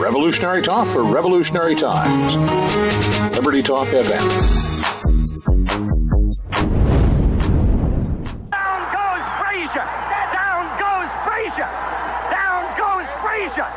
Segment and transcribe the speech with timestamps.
[0.00, 2.34] Revolutionary talk for revolutionary times.
[3.36, 4.24] Liberty Talk FM.
[8.48, 9.86] Down goes Frazier.
[10.32, 11.68] Down goes Frazier.
[12.32, 13.68] Down goes Frazier.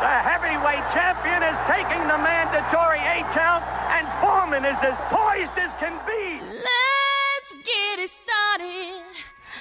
[0.00, 3.62] The heavyweight champion is taking the mandatory eight count,
[3.92, 6.40] and Foreman is as poised as can be.
[6.40, 9.04] Let's get it started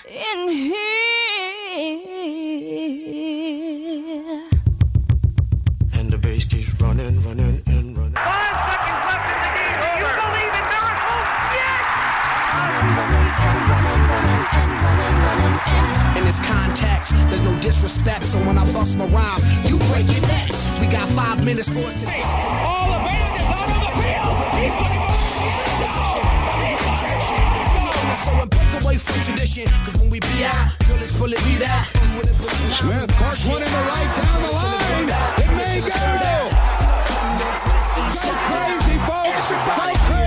[0.08, 0.95] in here.
[17.86, 18.26] Disrespect.
[18.26, 20.74] So when I bust my rhyme, you break your necks.
[20.82, 22.66] We got five minutes for us to disconnect.
[22.66, 23.70] All the band is the.
[28.26, 31.62] So and break away from tradition, cause when we be out, girl, it's fully be
[31.62, 31.86] that.
[32.82, 35.14] Smith parks one in the right down the line.
[35.46, 35.94] It may go.
[38.50, 39.46] Crazy, folks.
[39.46, 40.26] So crazy.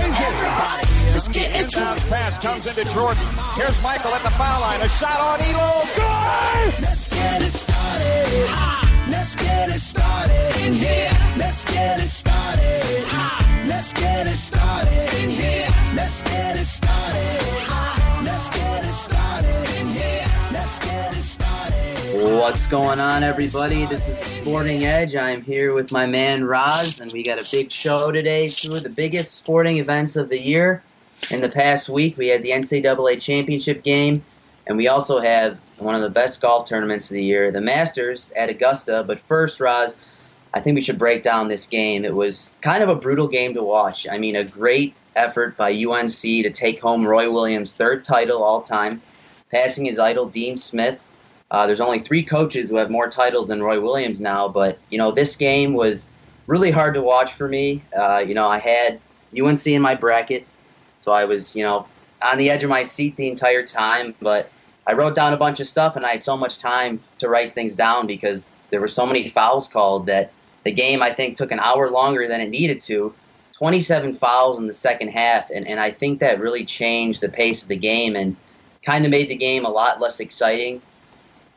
[1.11, 1.99] Let's get into it.
[2.07, 3.19] Pass comes into Jordan.
[3.59, 4.79] Here's Michael at the foul line.
[4.79, 5.83] A shot on Ehlo.
[5.99, 7.08] Good!
[7.19, 8.47] Get it started.
[8.55, 9.05] Ha!
[9.09, 11.09] Let's get it started in here.
[11.37, 13.03] Let's get it started.
[13.11, 13.63] Ha!
[13.67, 15.67] Let's get it started in here.
[15.93, 16.79] Let's get it started.
[22.39, 23.85] What's going on, everybody?
[23.85, 25.13] This is Sporting Edge.
[25.15, 28.49] I'm here with my man Roz, and we got a big show today.
[28.49, 30.81] Two of the biggest sporting events of the year.
[31.29, 34.23] In the past week, we had the NCAA championship game,
[34.69, 38.31] and we also have one of the best golf tournaments of the year, the Masters
[38.33, 39.03] at Augusta.
[39.05, 39.95] But first, Roz,
[40.53, 42.05] I think we should break down this game.
[42.05, 44.07] It was kind of a brutal game to watch.
[44.09, 48.61] I mean, a great effort by UNC to take home Roy Williams' third title all
[48.61, 49.01] time,
[49.51, 51.03] passing his idol Dean Smith.
[51.49, 54.99] Uh, there's only three coaches who have more titles than Roy Williams now, but you
[54.99, 56.05] know this game was
[56.45, 57.81] really hard to watch for me.
[57.95, 58.99] Uh, you know, I had
[59.35, 60.45] UNC in my bracket,
[61.01, 61.87] so I was you know
[62.21, 64.13] on the edge of my seat the entire time.
[64.21, 64.51] But
[64.89, 67.53] I wrote down a bunch of stuff, and I had so much time to write
[67.53, 70.31] things down because there were so many fouls called that
[70.63, 73.13] the game I think took an hour longer than it needed to.
[73.51, 77.61] 27 fouls in the second half, and, and I think that really changed the pace
[77.61, 78.35] of the game and
[78.83, 80.81] kind of made the game a lot less exciting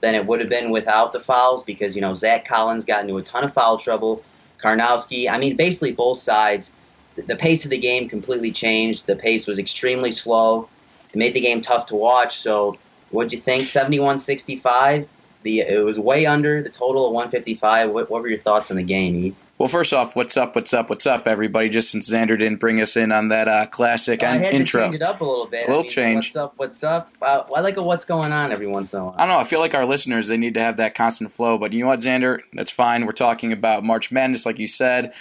[0.02, 3.16] than it would have been without the fouls because, you know, Zach Collins got into
[3.16, 4.22] a ton of foul trouble.
[4.62, 6.70] Karnowski, I mean, basically both sides.
[7.14, 9.06] The, the pace of the game completely changed.
[9.06, 10.68] The pace was extremely slow.
[11.08, 12.36] It made the game tough to watch.
[12.36, 12.76] So,
[13.12, 13.66] what'd you think?
[13.66, 15.08] 71 65.
[15.42, 17.90] The, it was way under the total of 155.
[17.90, 19.34] What, what were your thoughts on the game, E?
[19.58, 20.54] Well, first off, what's up?
[20.56, 20.90] What's up?
[20.90, 21.68] What's up, everybody?
[21.68, 24.80] Just since Xander didn't bring us in on that uh, classic I en- had intro,
[24.80, 25.66] to change it up a little bit.
[25.66, 26.26] A little I mean, change.
[26.26, 26.54] What's up?
[26.56, 27.12] What's up?
[27.22, 29.14] Uh, I like a what's going on every once in a while.
[29.16, 29.38] I don't know.
[29.38, 31.58] I feel like our listeners they need to have that constant flow.
[31.58, 32.40] But you know what, Xander?
[32.52, 33.06] That's fine.
[33.06, 35.12] We're talking about March Madness, like you said.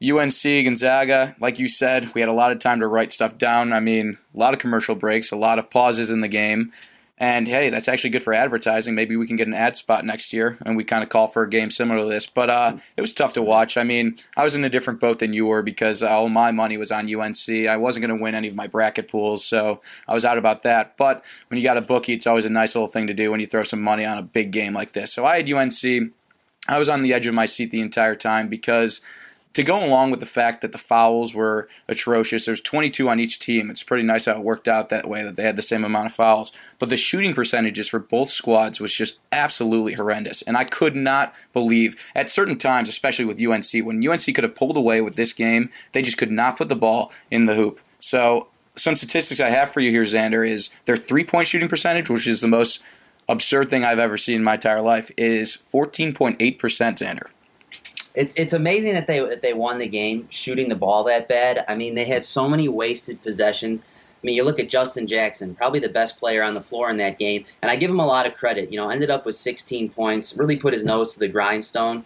[0.00, 3.72] UNC Gonzaga, like you said, we had a lot of time to write stuff down.
[3.72, 6.72] I mean, a lot of commercial breaks, a lot of pauses in the game.
[7.20, 8.94] And hey, that's actually good for advertising.
[8.94, 11.42] Maybe we can get an ad spot next year, and we kind of call for
[11.42, 12.26] a game similar to this.
[12.26, 13.76] But uh, it was tough to watch.
[13.76, 16.76] I mean, I was in a different boat than you were because all my money
[16.76, 17.48] was on UNC.
[17.68, 20.62] I wasn't going to win any of my bracket pools, so I was out about
[20.62, 20.96] that.
[20.96, 23.40] But when you got a bookie, it's always a nice little thing to do when
[23.40, 25.12] you throw some money on a big game like this.
[25.12, 26.12] So I had UNC.
[26.68, 29.00] I was on the edge of my seat the entire time because
[29.58, 33.40] to go along with the fact that the fouls were atrocious, there's 22 on each
[33.40, 33.70] team.
[33.70, 36.06] It's pretty nice how it worked out that way that they had the same amount
[36.06, 36.52] of fouls.
[36.78, 40.42] But the shooting percentages for both squads was just absolutely horrendous.
[40.42, 44.54] And I could not believe at certain times, especially with UNC, when UNC could have
[44.54, 47.80] pulled away with this game, they just could not put the ball in the hoop.
[47.98, 52.08] So some statistics I have for you here, Xander, is their three point shooting percentage,
[52.08, 52.80] which is the most
[53.28, 57.30] absurd thing I've ever seen in my entire life, is 14.8%, Xander.
[58.18, 61.64] It's it's amazing that they that they won the game shooting the ball that bad.
[61.68, 63.80] I mean, they had so many wasted possessions.
[63.80, 66.96] I mean, you look at Justin Jackson, probably the best player on the floor in
[66.96, 68.72] that game, and I give him a lot of credit.
[68.72, 72.04] You know, ended up with 16 points, really put his nose to the grindstone,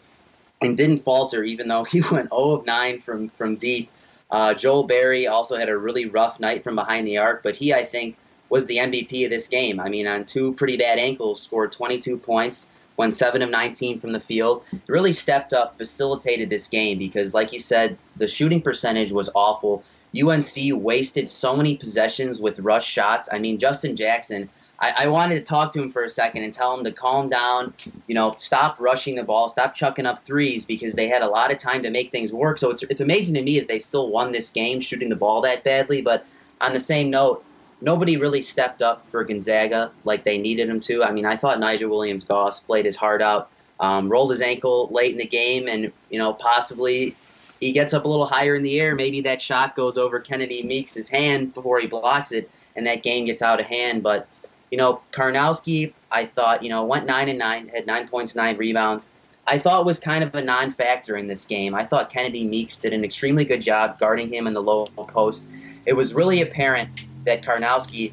[0.60, 3.88] and didn't falter even though he went 0 of 9 from from deep.
[4.30, 7.72] Uh, Joel Berry also had a really rough night from behind the arc, but he
[7.72, 8.18] I think
[8.50, 9.80] was the MVP of this game.
[9.80, 14.12] I mean, on two pretty bad ankles, scored 22 points went 7 of 19 from
[14.12, 14.64] the field.
[14.86, 19.84] Really stepped up, facilitated this game because, like you said, the shooting percentage was awful.
[20.14, 23.28] UNC wasted so many possessions with rush shots.
[23.32, 26.52] I mean, Justin Jackson, I, I wanted to talk to him for a second and
[26.52, 27.72] tell him to calm down,
[28.06, 31.50] you know, stop rushing the ball, stop chucking up threes because they had a lot
[31.52, 32.58] of time to make things work.
[32.58, 35.42] So it's, it's amazing to me that they still won this game shooting the ball
[35.42, 36.02] that badly.
[36.02, 36.26] But
[36.60, 37.44] on the same note,
[37.82, 41.04] nobody really stepped up for Gonzaga like they needed him to.
[41.04, 43.50] I mean, I thought Nigel Williams Goss played his heart out.
[43.80, 47.16] um, rolled his ankle late in the game, and you know possibly
[47.60, 48.94] he gets up a little higher in the air.
[48.94, 53.26] Maybe that shot goes over Kennedy Meeks' hand before he blocks it, and that game
[53.26, 54.02] gets out of hand.
[54.02, 54.28] But
[54.70, 58.56] you know, Karnowski, I thought you know went nine and nine, had nine points, nine
[58.56, 59.08] rebounds.
[59.44, 61.74] I thought was kind of a non-factor in this game.
[61.74, 65.48] I thought Kennedy Meeks did an extremely good job guarding him in the low post.
[65.84, 68.12] It was really apparent that Karnowski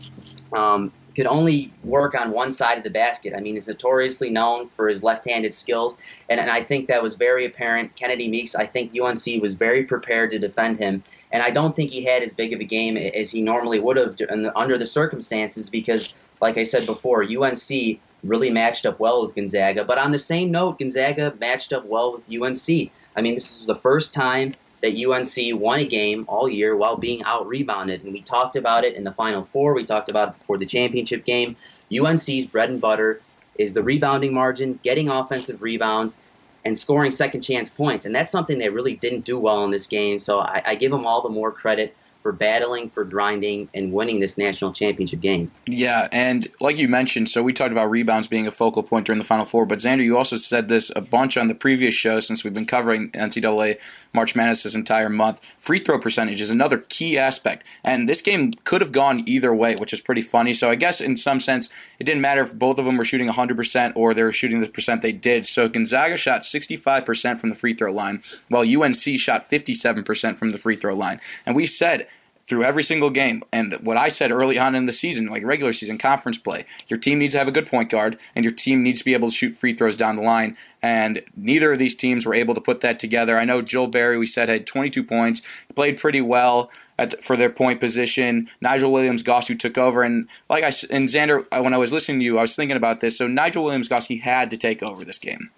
[0.53, 3.33] um, could only work on one side of the basket.
[3.35, 5.95] I mean, he's notoriously known for his left-handed skills,
[6.29, 7.95] and, and I think that was very apparent.
[7.95, 11.91] Kennedy Meeks, I think UNC was very prepared to defend him, and I don't think
[11.91, 14.15] he had as big of a game as he normally would have
[14.55, 19.83] under the circumstances because, like I said before, UNC really matched up well with Gonzaga.
[19.83, 22.91] But on the same note, Gonzaga matched up well with UNC.
[23.15, 26.97] I mean, this is the first time that UNC won a game all year while
[26.97, 28.03] being out rebounded.
[28.03, 29.73] And we talked about it in the Final Four.
[29.73, 31.55] We talked about it before the championship game.
[31.91, 33.21] UNC's bread and butter
[33.57, 36.17] is the rebounding margin, getting offensive rebounds,
[36.63, 38.05] and scoring second chance points.
[38.05, 40.19] And that's something they really didn't do well in this game.
[40.19, 44.19] So I, I give them all the more credit for battling, for grinding, and winning
[44.19, 45.49] this national championship game.
[45.67, 49.19] Yeah, and like you mentioned, so we talked about rebounds being a focal point during
[49.19, 52.19] the Final Four, but Xander, you also said this a bunch on the previous show
[52.19, 53.77] since we've been covering NCAA
[54.13, 55.45] March Madness this entire month.
[55.59, 59.75] Free throw percentage is another key aspect, and this game could have gone either way,
[59.75, 60.53] which is pretty funny.
[60.53, 61.69] So I guess in some sense,
[61.99, 64.69] it didn't matter if both of them were shooting 100% or they were shooting the
[64.69, 65.45] percent they did.
[65.45, 70.57] So Gonzaga shot 65% from the free throw line, while UNC shot 57% from the
[70.57, 71.19] free throw line.
[71.45, 72.07] And we said
[72.49, 73.43] through every single game.
[73.53, 76.99] And what I said early on in the season, like regular season conference play, your
[76.99, 79.29] team needs to have a good point guard, and your team needs to be able
[79.29, 80.55] to shoot free throws down the line.
[80.81, 83.37] And neither of these teams were able to put that together.
[83.37, 85.41] I know Joel Berry, we said, had 22 points,
[85.75, 86.71] played pretty well.
[86.97, 91.45] The, for their point position, Nigel Williams Goss took over, and like I and Xander,
[91.49, 93.17] uh, when I was listening to you, I was thinking about this.
[93.17, 95.49] So Nigel Williams Goss had to take over this game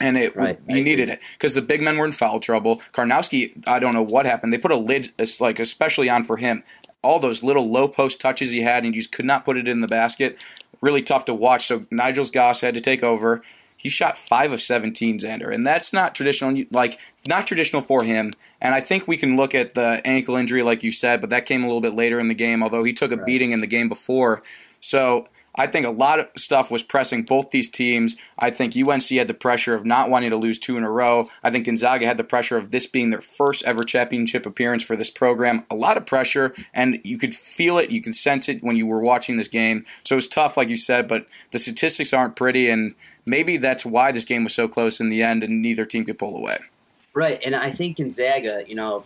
[0.00, 2.82] and it right, he needed it because the big men were in foul trouble.
[2.92, 4.52] Karnowski, I don't know what happened.
[4.52, 6.62] They put a lid, like especially on for him.
[7.02, 9.66] All those little low post touches he had, and you just could not put it
[9.66, 10.38] in the basket.
[10.80, 11.66] Really tough to watch.
[11.66, 13.42] So Nigel's Goss had to take over.
[13.76, 16.62] He shot five of seventeen, Xander, and that's not traditional.
[16.70, 18.32] Like not traditional for him.
[18.60, 21.46] And I think we can look at the ankle injury, like you said, but that
[21.46, 22.62] came a little bit later in the game.
[22.62, 23.26] Although he took a right.
[23.26, 24.42] beating in the game before,
[24.80, 28.16] so I think a lot of stuff was pressing both these teams.
[28.38, 31.28] I think UNC had the pressure of not wanting to lose two in a row.
[31.42, 34.96] I think Gonzaga had the pressure of this being their first ever championship appearance for
[34.96, 35.64] this program.
[35.70, 38.86] A lot of pressure, and you could feel it, you could sense it when you
[38.86, 39.84] were watching this game.
[40.04, 42.94] So it was tough, like you said, but the statistics aren't pretty, and
[43.26, 46.18] maybe that's why this game was so close in the end, and neither team could
[46.18, 46.58] pull away.
[47.14, 49.04] Right, and I think Gonzaga, you know,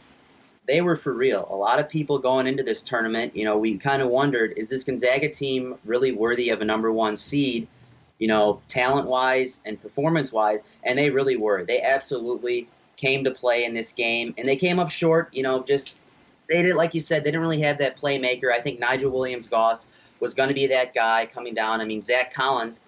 [0.66, 1.46] they were for real.
[1.48, 4.68] A lot of people going into this tournament, you know, we kind of wondered, is
[4.68, 7.68] this Gonzaga team really worthy of a number one seed,
[8.18, 10.60] you know, talent wise and performance wise?
[10.82, 11.64] And they really were.
[11.64, 15.62] They absolutely came to play in this game, and they came up short, you know,
[15.62, 15.98] just
[16.48, 18.52] they didn't, like you said, they didn't really have that playmaker.
[18.52, 19.86] I think Nigel Williams Goss
[20.20, 21.80] was going to be that guy coming down.
[21.80, 22.80] I mean, Zach Collins,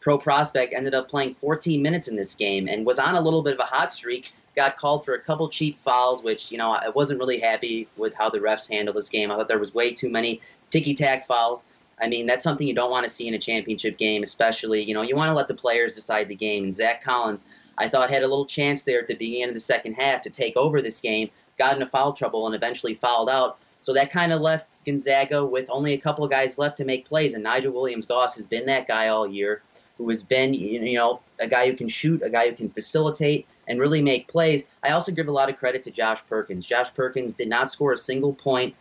[0.00, 3.42] pro prospect, ended up playing 14 minutes in this game and was on a little
[3.42, 6.72] bit of a hot streak got called for a couple cheap fouls, which you know
[6.72, 9.30] I wasn't really happy with how the refs handled this game.
[9.30, 10.40] I thought there was way too many
[10.70, 11.64] ticky tack fouls.
[12.00, 14.94] I mean, that's something you don't want to see in a championship game, especially you
[14.94, 16.64] know you want to let the players decide the game.
[16.64, 17.44] And Zach Collins,
[17.76, 20.30] I thought had a little chance there at the beginning of the second half to
[20.30, 23.58] take over this game, got into foul trouble and eventually fouled out.
[23.82, 27.06] So that kind of left Gonzaga with only a couple of guys left to make
[27.06, 29.62] plays, and Nigel Williams Goss has been that guy all year,
[29.98, 33.46] who has been you know a guy who can shoot, a guy who can facilitate,
[33.66, 34.64] and really make plays.
[34.82, 36.66] I also give a lot of credit to Josh Perkins.
[36.66, 38.74] Josh Perkins did not score a single point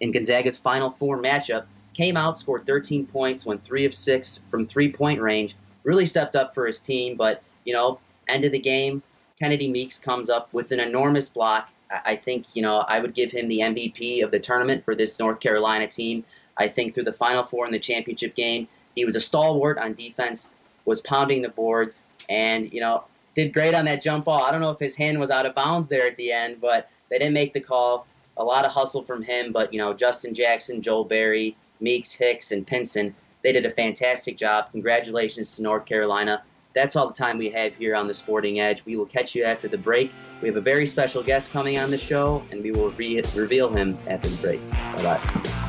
[0.00, 1.64] in Gonzaga's Final Four matchup.
[1.94, 5.54] Came out, scored 13 points, went three of six from three point range.
[5.84, 9.02] Really stepped up for his team, but you know, end of the game,
[9.38, 11.70] Kennedy Meeks comes up with an enormous block.
[11.90, 15.18] I think you know I would give him the MVP of the tournament for this
[15.20, 16.24] North Carolina team.
[16.56, 19.94] I think through the Final Four in the championship game, he was a stalwart on
[19.94, 24.42] defense, was pounding the boards, and you know did great on that jump ball.
[24.42, 26.88] I don't know if his hand was out of bounds there at the end, but
[27.10, 28.06] they didn't make the call.
[28.36, 32.50] A lot of hustle from him, but you know Justin Jackson, Joel Berry, Meeks, Hicks,
[32.52, 34.72] and Pinson, they did a fantastic job.
[34.72, 36.42] Congratulations to North Carolina.
[36.74, 38.84] That's all the time we have here on the Sporting Edge.
[38.84, 40.12] We will catch you after the break.
[40.42, 43.68] We have a very special guest coming on the show, and we will re- reveal
[43.68, 44.70] him after the break.
[44.70, 45.63] Bye bye.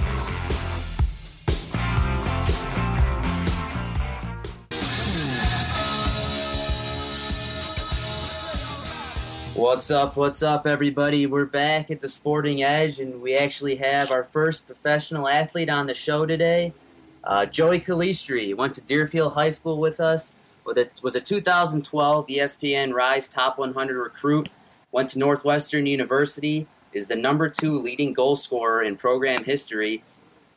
[9.56, 10.18] What's up?
[10.18, 11.26] What's up, everybody?
[11.26, 15.88] We're back at the Sporting Edge, and we actually have our first professional athlete on
[15.88, 16.74] the show today.
[17.24, 20.36] Uh, Joey Calistri went to Deerfield High School with us.
[20.66, 24.50] with a, was a 2012 ESPN Rise Top 100 recruit.
[24.92, 26.68] Went to Northwestern University.
[26.92, 30.04] Is the number two leading goal scorer in program history.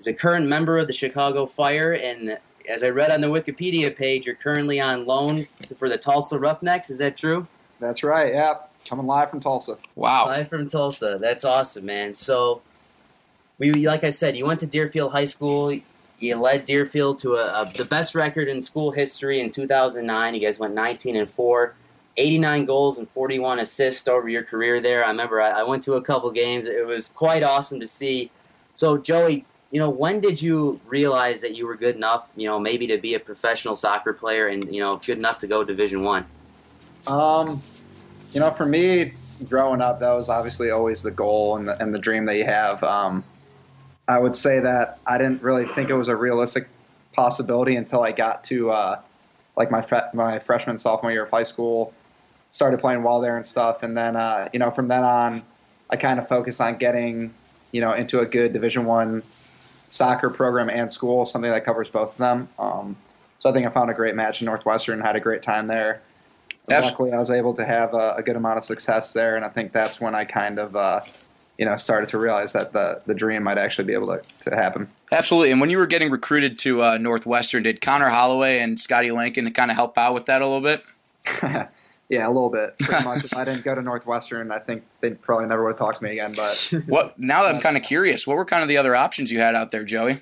[0.00, 2.36] Is a current member of the Chicago Fire, and
[2.68, 6.90] as I read on the Wikipedia page, you're currently on loan for the Tulsa Roughnecks.
[6.90, 7.46] Is that true?
[7.80, 8.34] That's right.
[8.34, 8.54] Yeah,
[8.88, 9.78] coming live from Tulsa.
[9.94, 10.26] Wow.
[10.26, 11.18] Live from Tulsa.
[11.20, 12.14] That's awesome, man.
[12.14, 12.62] So,
[13.58, 15.78] we like I said, you went to Deerfield High School.
[16.18, 20.34] You led Deerfield to a, a, the best record in school history in 2009.
[20.34, 21.74] You guys went 19 and four,
[22.16, 25.04] 89 goals and 41 assists over your career there.
[25.04, 26.66] I remember I, I went to a couple games.
[26.66, 28.30] It was quite awesome to see.
[28.74, 32.58] So, Joey, you know, when did you realize that you were good enough, you know,
[32.58, 36.02] maybe to be a professional soccer player and you know, good enough to go Division
[36.02, 36.24] One?
[37.06, 37.62] Um,
[38.32, 39.12] you know, for me,
[39.48, 42.44] growing up, that was obviously always the goal and the, and the dream that you
[42.44, 42.82] have.
[42.82, 43.24] Um,
[44.06, 46.68] I would say that I didn't really think it was a realistic
[47.12, 49.00] possibility until I got to uh,
[49.56, 51.92] like my fre- my freshman sophomore year of high school.
[52.50, 55.42] Started playing well there and stuff, and then uh, you know from then on,
[55.90, 57.34] I kind of focused on getting
[57.72, 59.22] you know into a good Division One
[59.88, 62.48] soccer program and school, something that covers both of them.
[62.58, 62.96] Um,
[63.38, 66.00] so I think I found a great match in Northwestern, had a great time there.
[66.68, 69.48] Luckily, I was able to have a, a good amount of success there, and I
[69.48, 71.00] think that's when I kind of, uh,
[71.56, 74.56] you know, started to realize that the the dream might actually be able to, to
[74.56, 74.88] happen.
[75.10, 75.50] Absolutely.
[75.50, 79.50] And when you were getting recruited to uh, Northwestern, did Connor Holloway and Scotty Lincoln
[79.52, 80.82] kind of help out with that a little bit?
[82.08, 82.78] yeah, a little bit.
[82.78, 83.24] Pretty much.
[83.24, 86.04] if I didn't go to Northwestern, I think they probably never would have talked to
[86.04, 86.34] me again.
[86.34, 87.18] But What?
[87.18, 89.54] Now that I'm kind of curious, what were kind of the other options you had
[89.54, 90.18] out there, Joey?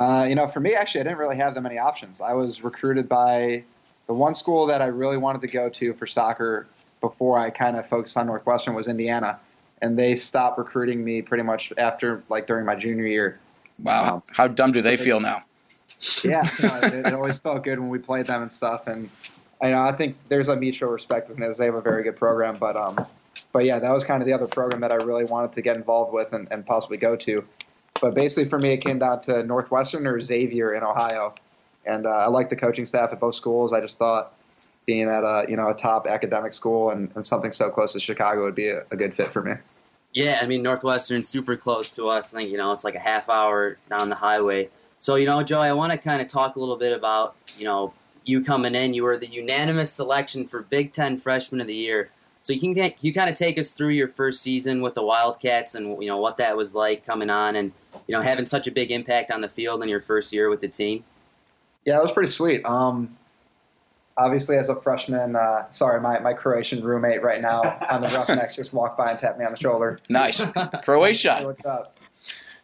[0.00, 2.20] Uh, you know, for me, actually, I didn't really have that many options.
[2.20, 3.64] I was recruited by
[4.06, 6.66] the one school that I really wanted to go to for soccer
[7.00, 9.38] before I kind of focused on Northwestern was Indiana,
[9.82, 13.38] and they stopped recruiting me pretty much after like during my junior year.
[13.78, 14.02] Wow.
[14.02, 14.22] Wow.
[14.32, 15.44] How dumb do they feel now?
[16.22, 19.08] Yeah, no, it, it always felt good when we played them and stuff, and
[19.60, 21.54] I know I think there's a mutual respect with them.
[21.56, 23.06] They have a very good program, but um,
[23.52, 25.76] but yeah, that was kind of the other program that I really wanted to get
[25.76, 27.44] involved with and, and possibly go to.
[28.00, 31.34] But basically, for me, it came down to Northwestern or Xavier in Ohio,
[31.86, 33.72] and uh, I like the coaching staff at both schools.
[33.72, 34.34] I just thought
[34.86, 38.00] being at a you know a top academic school and, and something so close to
[38.00, 39.54] Chicago would be a, a good fit for me.
[40.12, 42.32] Yeah, I mean Northwestern's super close to us.
[42.32, 44.68] I think you know it's like a half hour down the highway.
[45.00, 47.64] So you know, Joey, I want to kind of talk a little bit about you
[47.64, 47.92] know
[48.24, 48.94] you coming in.
[48.94, 52.10] You were the unanimous selection for Big Ten Freshman of the Year.
[52.42, 55.02] So you can get, you kind of take us through your first season with the
[55.02, 57.72] Wildcats and you know what that was like coming on and
[58.06, 60.60] you know having such a big impact on the field in your first year with
[60.60, 61.04] the team.
[61.84, 62.64] Yeah, it was pretty sweet.
[62.64, 63.16] Um,
[64.16, 68.56] obviously, as a freshman, uh, sorry, my, my Croatian roommate right now on the Roughnecks
[68.56, 69.98] just walked by and tapped me on the shoulder.
[70.08, 70.44] Nice.
[70.82, 71.96] Croatia, what's up?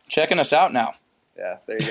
[0.09, 0.95] checking us out now.
[1.37, 1.89] Yeah, there you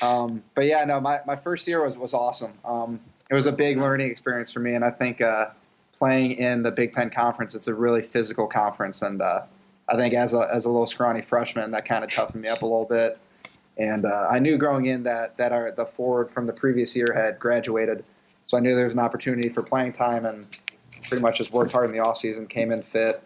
[0.00, 0.06] go.
[0.06, 2.54] um, but yeah, no, my, my first year was, was awesome.
[2.64, 3.00] Um,
[3.30, 5.50] it was a big learning experience for me, and I think uh,
[5.92, 9.42] playing in the Big Ten Conference, it's a really physical conference, and uh,
[9.88, 12.62] I think as a as a little scrawny freshman, that kind of toughened me up
[12.62, 13.18] a little bit.
[13.78, 17.06] And uh, I knew growing in that that our, the forward from the previous year
[17.14, 18.04] had graduated,
[18.46, 20.46] so I knew there was an opportunity for playing time, and
[21.06, 23.22] pretty much just worked hard in the off season, came in fit,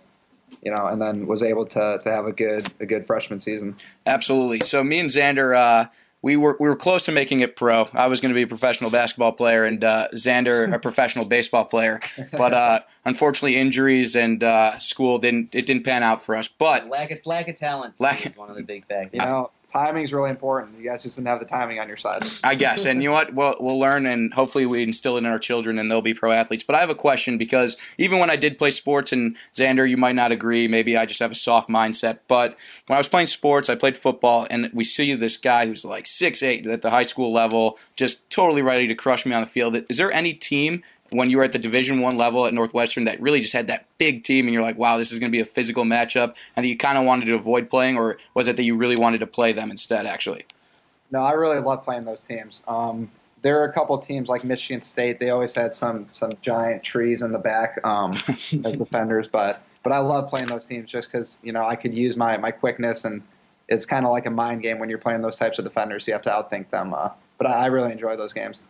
[0.62, 3.76] you know, and then was able to to have a good a good freshman season.
[4.04, 4.60] Absolutely.
[4.60, 5.88] So me and Xander, uh,
[6.20, 7.88] we were we were close to making it pro.
[7.92, 11.64] I was going to be a professional basketball player, and uh, Xander a professional baseball
[11.64, 12.00] player.
[12.30, 16.46] But uh, unfortunately, injuries and uh, school didn't it didn't pan out for us.
[16.46, 19.14] But Lack of lack of talent Lack- is one of the big factors.
[19.14, 20.78] You know, timing's really important.
[20.78, 22.24] You guys just didn't have the timing on your side.
[22.44, 22.84] I guess.
[22.84, 23.34] And you know what?
[23.34, 26.32] We'll, we'll learn, and hopefully we instill it in our children, and they'll be pro
[26.32, 26.62] athletes.
[26.62, 29.96] But I have a question because even when I did play sports, and Xander, you
[29.96, 32.20] might not agree, maybe I just have a soft mindset.
[32.28, 35.84] But when I was playing sports, I played football, and we see this guy who's
[35.84, 39.42] like six eight at the high school level, just totally ready to crush me on
[39.42, 39.76] the field.
[39.88, 40.82] Is there any team?
[41.12, 43.86] When you were at the Division One level at Northwestern, that really just had that
[43.98, 46.64] big team, and you're like, "Wow, this is going to be a physical matchup," and
[46.64, 49.18] that you kind of wanted to avoid playing, or was it that you really wanted
[49.18, 50.06] to play them instead?
[50.06, 50.44] Actually,
[51.10, 52.62] No, I really love playing those teams.
[52.66, 53.10] Um,
[53.42, 55.18] there are a couple teams like Michigan State.
[55.18, 59.92] They always had some some giant trees in the back um, as defenders, but but
[59.92, 63.04] I love playing those teams just because you know I could use my my quickness
[63.04, 63.22] and
[63.68, 66.06] it's kind of like a mind game when you're playing those types of defenders.
[66.06, 66.94] You have to outthink them.
[66.94, 68.60] Uh, but I, I really enjoy those games.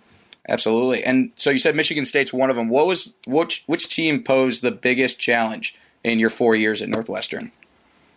[0.48, 1.04] Absolutely.
[1.04, 2.68] And so you said Michigan State's one of them.
[2.68, 7.52] What was which which team posed the biggest challenge in your four years at Northwestern?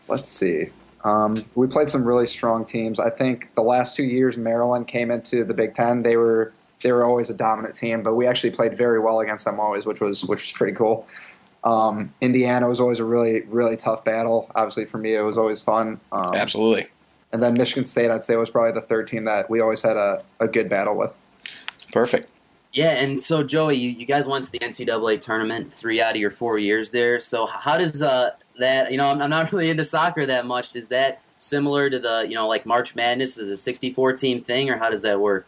[0.08, 0.70] Let's see.
[1.04, 3.00] Um, we played some really strong teams.
[3.00, 6.02] I think the last two years Maryland came into the Big Ten.
[6.02, 6.52] They were
[6.82, 9.86] they were always a dominant team, but we actually played very well against them always,
[9.86, 11.08] which was which was pretty cool.
[11.64, 14.50] Um, Indiana was always a really really tough battle.
[14.56, 16.00] Obviously for me it was always fun.
[16.12, 16.88] Um, Absolutely.
[17.32, 19.98] And then Michigan State, I'd say, was probably the third team that we always had
[19.98, 21.12] a, a good battle with.
[21.92, 22.30] Perfect.
[22.74, 26.18] Yeah, and so Joey, you, you guys went to the NCAA tournament three out of
[26.18, 27.22] your four years there.
[27.22, 28.92] So how does uh, that?
[28.92, 30.76] You know, I'm, I'm not really into soccer that much.
[30.76, 34.70] Is that similar to the you know like March Madness is a 64 team thing,
[34.70, 35.48] or how does that work?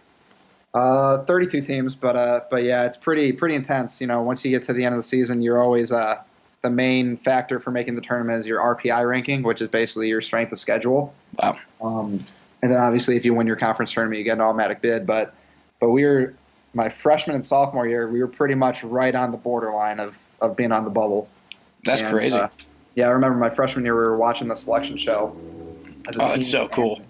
[0.73, 3.99] Uh, 32 teams, but uh, but yeah, it's pretty pretty intense.
[3.99, 6.21] You know, once you get to the end of the season, you're always uh,
[6.61, 10.21] the main factor for making the tournament is your RPI ranking, which is basically your
[10.21, 11.13] strength of schedule.
[11.41, 11.57] Wow.
[11.81, 12.25] Um,
[12.61, 15.05] and then obviously, if you win your conference tournament, you get an automatic bid.
[15.05, 15.33] But
[15.79, 16.33] but we were
[16.73, 20.55] my freshman and sophomore year, we were pretty much right on the borderline of of
[20.55, 21.27] being on the bubble.
[21.83, 22.37] That's And, crazy.
[22.37, 22.49] uh,
[22.95, 25.35] yeah, I remember my freshman year, we were watching the selection show.
[26.07, 27.01] as a oh, team, that's so and- cool.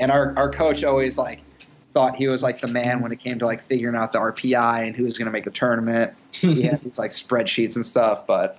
[0.00, 1.40] and our, our coach always like
[1.94, 4.86] thought he was like the man when it came to like figuring out the RPI
[4.86, 6.12] and who was going to make the tournament.
[6.32, 8.58] he had these like spreadsheets and stuff, but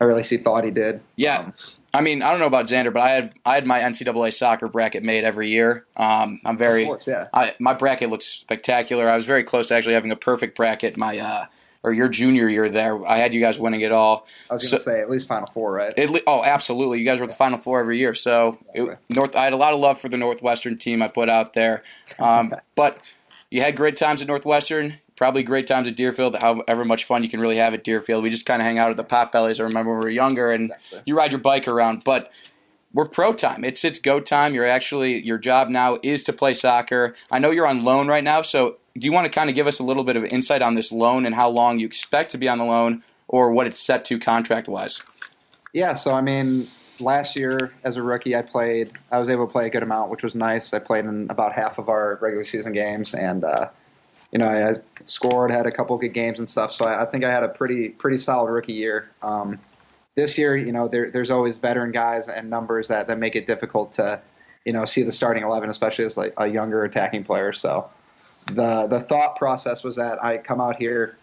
[0.00, 1.00] I really see thought he did.
[1.14, 1.38] Yeah.
[1.40, 1.52] Um,
[1.98, 4.68] I mean, I don't know about Xander, but I had I had my NCAA soccer
[4.68, 5.84] bracket made every year.
[5.96, 7.26] Um, I'm very, Of course, yeah.
[7.34, 9.08] I, my bracket looks spectacular.
[9.08, 10.96] I was very close to actually having a perfect bracket.
[10.96, 11.46] My uh,
[11.82, 14.26] or your junior year there, I had you guys winning it all.
[14.48, 15.92] I was going to So- say at least Final Four, right?
[15.96, 17.00] It, oh, absolutely!
[17.00, 19.34] You guys were at the Final Four every year, so it, North.
[19.34, 21.82] I had a lot of love for the Northwestern team I put out there,
[22.20, 22.98] um, but
[23.50, 24.98] you had great times at Northwestern.
[25.18, 26.36] Probably great times at Deerfield.
[26.40, 28.90] However much fun you can really have at Deerfield, we just kind of hang out
[28.90, 29.58] at the pot bellies.
[29.58, 31.00] I remember when we were younger, and Exactly.
[31.06, 32.04] you ride your bike around.
[32.04, 32.30] But
[32.94, 33.64] we're pro time.
[33.64, 34.54] It's it's go time.
[34.54, 37.16] You're actually your job now is to play soccer.
[37.32, 39.66] I know you're on loan right now, so do you want to kind of give
[39.66, 42.38] us a little bit of insight on this loan and how long you expect to
[42.38, 45.02] be on the loan, or what it's set to contract wise?
[45.72, 46.68] Yeah, so I mean,
[47.00, 48.92] last year as a rookie, I played.
[49.10, 50.72] I was able to play a good amount, which was nice.
[50.72, 53.68] I played in about half of our regular season games, and uh,
[54.32, 56.72] you know, I scored, had a couple good games and stuff.
[56.72, 59.10] So I, I think I had a pretty pretty solid rookie year.
[59.22, 59.58] Um,
[60.16, 63.46] this year, you know, there, there's always veteran guys and numbers that, that make it
[63.46, 64.20] difficult to,
[64.64, 67.52] you know, see the starting eleven, especially as like a younger attacking player.
[67.52, 67.90] So
[68.46, 71.16] the the thought process was that I come out here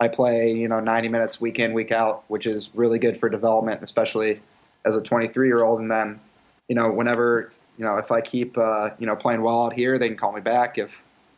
[0.00, 3.28] I play, you know, 90 minutes week in, week out, which is really good for
[3.28, 4.40] development, especially
[4.86, 5.78] as a 23 year old.
[5.78, 6.18] And then,
[6.68, 9.98] you know, whenever, you know, if I keep, uh, you know, playing well out here,
[9.98, 10.78] they can call me back.
[10.78, 10.90] If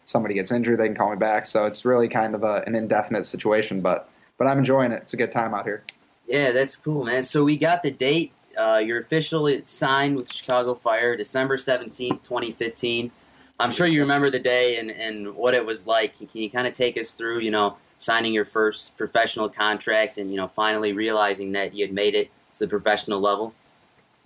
[0.07, 1.47] somebody gets injured, they can call me back.
[1.47, 5.03] So it's really kind of a, an indefinite situation, but, but I'm enjoying it.
[5.03, 5.83] It's a good time out here.
[6.27, 7.23] Yeah, that's cool, man.
[7.23, 8.33] So we got the date.
[8.57, 13.11] Uh, you're officially signed with Chicago Fire December 17th, 2015.
[13.59, 16.19] I'm sure you remember the day and, and what it was like.
[16.19, 20.31] Can you kind of take us through, you know, signing your first professional contract and,
[20.31, 23.55] you know, finally realizing that you had made it to the professional level?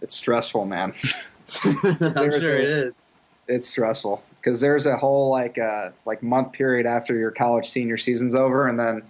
[0.01, 0.93] It's stressful, man.
[1.65, 3.03] I'm sure a- it is.
[3.49, 7.97] It's stressful because there's a whole like uh, like month period after your college senior
[7.97, 9.03] season's over, and then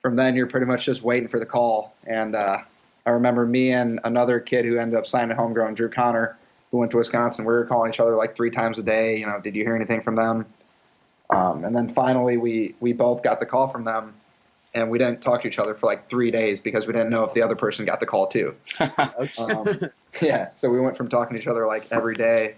[0.00, 1.94] from then you're pretty much just waiting for the call.
[2.06, 2.58] And uh,
[3.04, 6.38] I remember me and another kid who ended up signing a homegrown, Drew Conner,
[6.70, 7.44] who went to Wisconsin.
[7.44, 9.18] We were calling each other like three times a day.
[9.18, 10.46] You know, did you hear anything from them?
[11.28, 14.14] Um, and then finally, we we both got the call from them,
[14.72, 17.24] and we didn't talk to each other for like three days because we didn't know
[17.24, 18.54] if the other person got the call too.
[19.38, 19.90] Um,
[20.22, 22.54] yeah, so we went from talking to each other like every day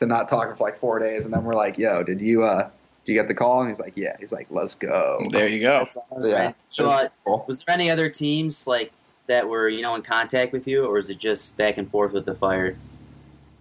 [0.00, 2.68] to not talking for like four days, and then we're like, "Yo, did you uh,
[3.04, 5.60] did you get the call?" And he's like, "Yeah." He's like, "Let's go." There you
[5.60, 5.86] go.
[6.10, 6.52] Awesome, Yeah.
[6.68, 7.44] So, uh, Cool.
[7.46, 8.92] was there any other teams like
[9.28, 12.12] that were you know in contact with you, or is it just back and forth
[12.12, 12.76] with the Fire?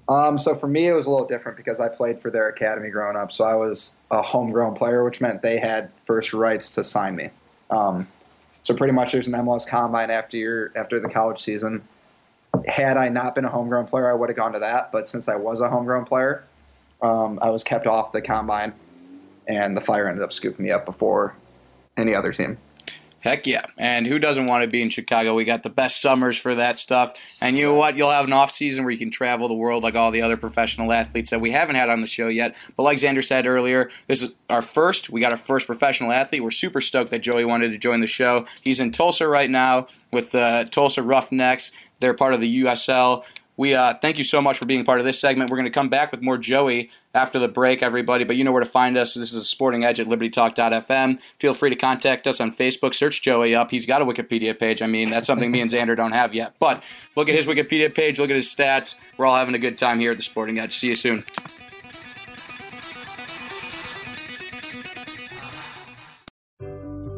[0.08, 2.90] Um, so for me, it was a little different because I played for their academy
[2.90, 3.32] growing up.
[3.32, 7.30] So I was a homegrown player, which meant they had first rights to sign me.
[7.70, 8.08] Um,
[8.64, 11.84] so pretty much, there's an MLS combine after your after the college season.
[12.68, 14.92] Had I not been a homegrown player, I would have gone to that.
[14.92, 16.44] But since I was a homegrown player,
[17.02, 18.74] um, I was kept off the combine,
[19.48, 21.36] and the Fire ended up scooping me up before
[21.98, 22.58] any other team.
[23.22, 23.66] Heck yeah.
[23.78, 25.36] And who doesn't want to be in Chicago?
[25.36, 27.14] We got the best summers for that stuff.
[27.42, 27.98] And you know what?
[27.98, 30.38] You'll have an off season where you can travel the world like all the other
[30.38, 32.56] professional athletes that we haven't had on the show yet.
[32.78, 35.10] But like Xander said earlier, this is our first.
[35.10, 36.42] We got our first professional athlete.
[36.42, 38.46] We're super stoked that Joey wanted to join the show.
[38.62, 41.72] He's in Tulsa right now with the Tulsa Roughnecks.
[42.00, 43.26] They're part of the USL.
[43.60, 45.50] We uh, thank you so much for being part of this segment.
[45.50, 48.24] We're going to come back with more Joey after the break, everybody.
[48.24, 49.16] But you know where to find us.
[49.16, 51.22] This is a Sporting Edge at LibertyTalk.fm.
[51.38, 52.94] Feel free to contact us on Facebook.
[52.94, 53.70] Search Joey up.
[53.72, 54.82] He's got a Wikipedia page.
[54.82, 56.56] I mean, that's something me and Xander don't have yet.
[56.58, 56.82] But
[57.18, 58.18] look at his Wikipedia page.
[58.18, 58.96] Look at his stats.
[59.18, 60.78] We're all having a good time here at the Sporting Edge.
[60.78, 61.26] See you soon.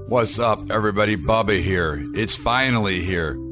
[0.07, 1.15] What's up, everybody?
[1.17, 2.01] Bubba here.
[2.15, 3.37] It's finally here.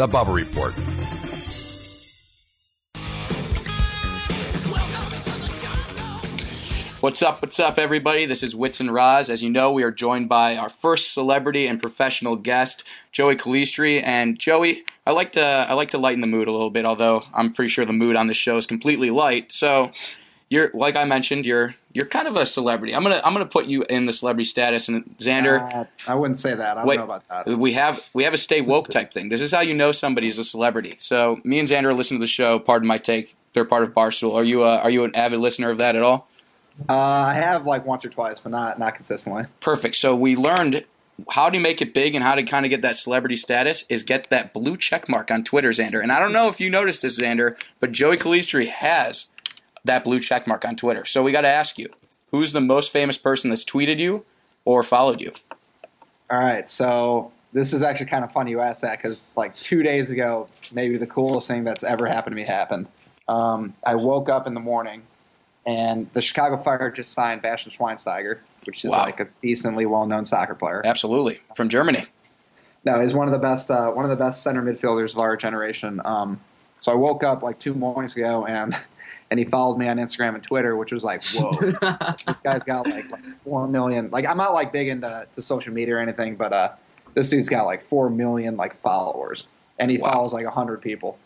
[0.00, 0.72] The Bubba Report.
[7.02, 7.42] What's up?
[7.42, 8.24] What's up, everybody?
[8.24, 9.28] This is Wits and Roz.
[9.28, 12.82] As you know, we are joined by our first celebrity and professional guest,
[13.12, 14.02] Joey Calistri.
[14.02, 17.24] And Joey, I like to I like to lighten the mood a little bit, although
[17.34, 19.52] I'm pretty sure the mood on this show is completely light.
[19.52, 19.92] So,
[20.50, 22.94] you're like I mentioned, you're you're kind of a celebrity.
[22.94, 24.88] I'm gonna I'm gonna put you in the celebrity status.
[24.88, 26.72] And Xander, Uh, I wouldn't say that.
[26.76, 27.46] I don't Wait, know about that.
[27.56, 29.28] we have we have a stay woke type thing.
[29.30, 30.96] This is how you know somebody's a celebrity.
[30.98, 32.58] So me and Xander listen to the show.
[32.58, 33.34] Pardon my take.
[33.54, 34.34] They're part of Barstool.
[34.34, 36.28] Are you a, are you an avid listener of that at all?
[36.88, 39.44] Uh, I have like once or twice, but not not consistently.
[39.60, 39.94] Perfect.
[39.96, 40.84] So we learned
[41.30, 44.02] how to make it big and how to kind of get that celebrity status is
[44.02, 46.02] get that blue check mark on Twitter, Xander.
[46.02, 49.26] And I don't know if you noticed this, Xander, but Joey Calistri has
[49.84, 51.04] that blue check mark on Twitter.
[51.04, 51.88] So we got to ask you,
[52.30, 54.24] who's the most famous person that's tweeted you
[54.64, 55.32] or followed you?
[56.30, 59.82] All right, so this is actually kind of funny you asked that because like two
[59.82, 62.86] days ago, maybe the coolest thing that's ever happened to me happened.
[63.28, 65.02] Um, I woke up in the morning,
[65.66, 69.04] and the Chicago Fire just signed Bastian Schweinsteiger, which is Wow.
[69.04, 70.82] like a decently well-known soccer player.
[70.84, 71.40] Absolutely.
[71.56, 72.06] From Germany.
[72.84, 75.36] No, he's one of the best uh, one of the best center midfielders of our
[75.36, 76.00] generation.
[76.04, 76.40] Um,
[76.80, 78.74] so I woke up like two mornings ago and
[79.30, 81.52] and he followed me on Instagram and Twitter, which was like, whoa,
[82.26, 84.10] this guy's got like, like four million.
[84.10, 86.68] Like I'm not like big into to social media or anything, but uh,
[87.14, 89.46] this dude's got like four million like followers,
[89.78, 90.12] and he Wow.
[90.12, 91.18] follows like hundred people.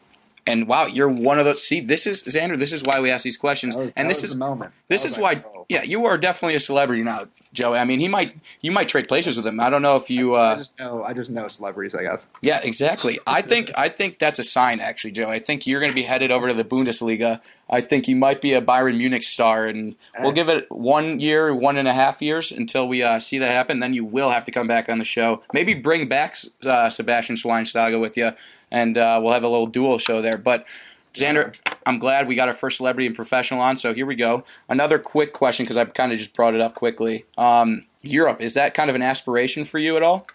[0.47, 1.67] And wow, you're one of those.
[1.67, 2.59] See, this is Xander.
[2.59, 4.73] This is why we ask these questions, was, and this is the moment.
[4.89, 5.29] this is was why.
[5.31, 5.65] like, whoa.
[5.71, 7.23] Yeah, you are definitely a celebrity now,
[7.55, 7.79] Joey.
[7.79, 9.59] I mean, he might you might trade places with him.
[9.59, 10.35] I don't know if you.
[10.35, 12.27] I Uh, just know I just know celebrities, I guess.
[12.43, 13.19] yeah, exactly.
[13.27, 15.31] I think I think that's a sign, actually, Joe.
[15.31, 17.41] I think you're going to be headed over to the Bundesliga.
[17.69, 21.55] I think you might be a Bayern Munich star, and we'll give it one year,
[21.55, 23.79] one and a half years until we uh, see that happen.
[23.79, 25.43] Then you will have to come back on the show.
[25.53, 28.33] Maybe bring back uh, Sebastian Schweinsteiger with you,
[28.71, 30.37] and uh, we'll have a little dual show there.
[30.37, 30.67] But
[31.15, 31.55] Xander,
[31.87, 33.77] I'm glad we got our first celebrity and professional on.
[33.77, 34.45] So here we go.
[34.69, 37.25] Another quick question because I kind of just brought it up quickly.
[37.39, 40.27] Um, Europe is that kind of an aspiration for you at all?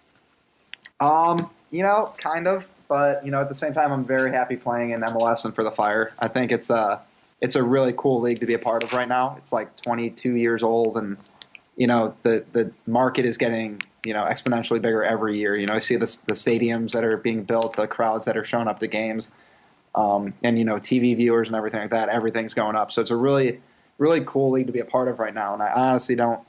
[1.00, 4.56] Um, you know, kind of, but you know, at the same time, I'm very happy
[4.56, 6.12] playing in MLS and for the Fire.
[6.18, 7.02] I think it's a
[7.42, 9.36] it's a really cool league to be a part of right now.
[9.38, 11.18] It's like 22 years old, and
[11.78, 15.56] you know, the the market is getting you know exponentially bigger every year.
[15.56, 18.46] You know, I see the the stadiums that are being built, the crowds that are
[18.46, 19.32] showing up to games,
[19.96, 22.10] um, and you know, TV viewers and everything like that.
[22.10, 23.60] Everything's going up, so it's a really
[23.98, 25.54] really cool league to be a part of right now.
[25.54, 26.42] And I honestly don't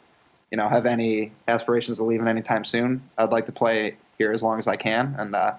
[0.51, 3.03] you know have any aspirations of leaving anytime soon.
[3.17, 5.53] I'd like to play here as long as I can, and uh,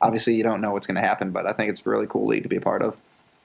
[0.00, 2.26] obviously you don't know what's going to happen, but I think it's a really cool
[2.26, 2.98] league to be a part of.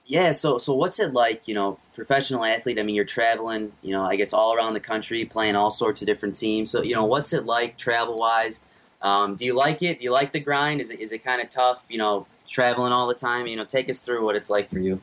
[0.05, 2.77] Yeah, so so what's it like, you know, professional athlete?
[2.77, 6.01] I mean, you're traveling, you know, I guess all around the country, playing all sorts
[6.01, 6.71] of different teams.
[6.71, 8.61] So, you know, what's it like travel wise?
[9.01, 9.99] Um, do you like it?
[9.99, 10.81] Do you like the grind?
[10.81, 13.47] Is it is it kind of tough, you know, traveling all the time?
[13.47, 15.01] You know, take us through what it's like for you.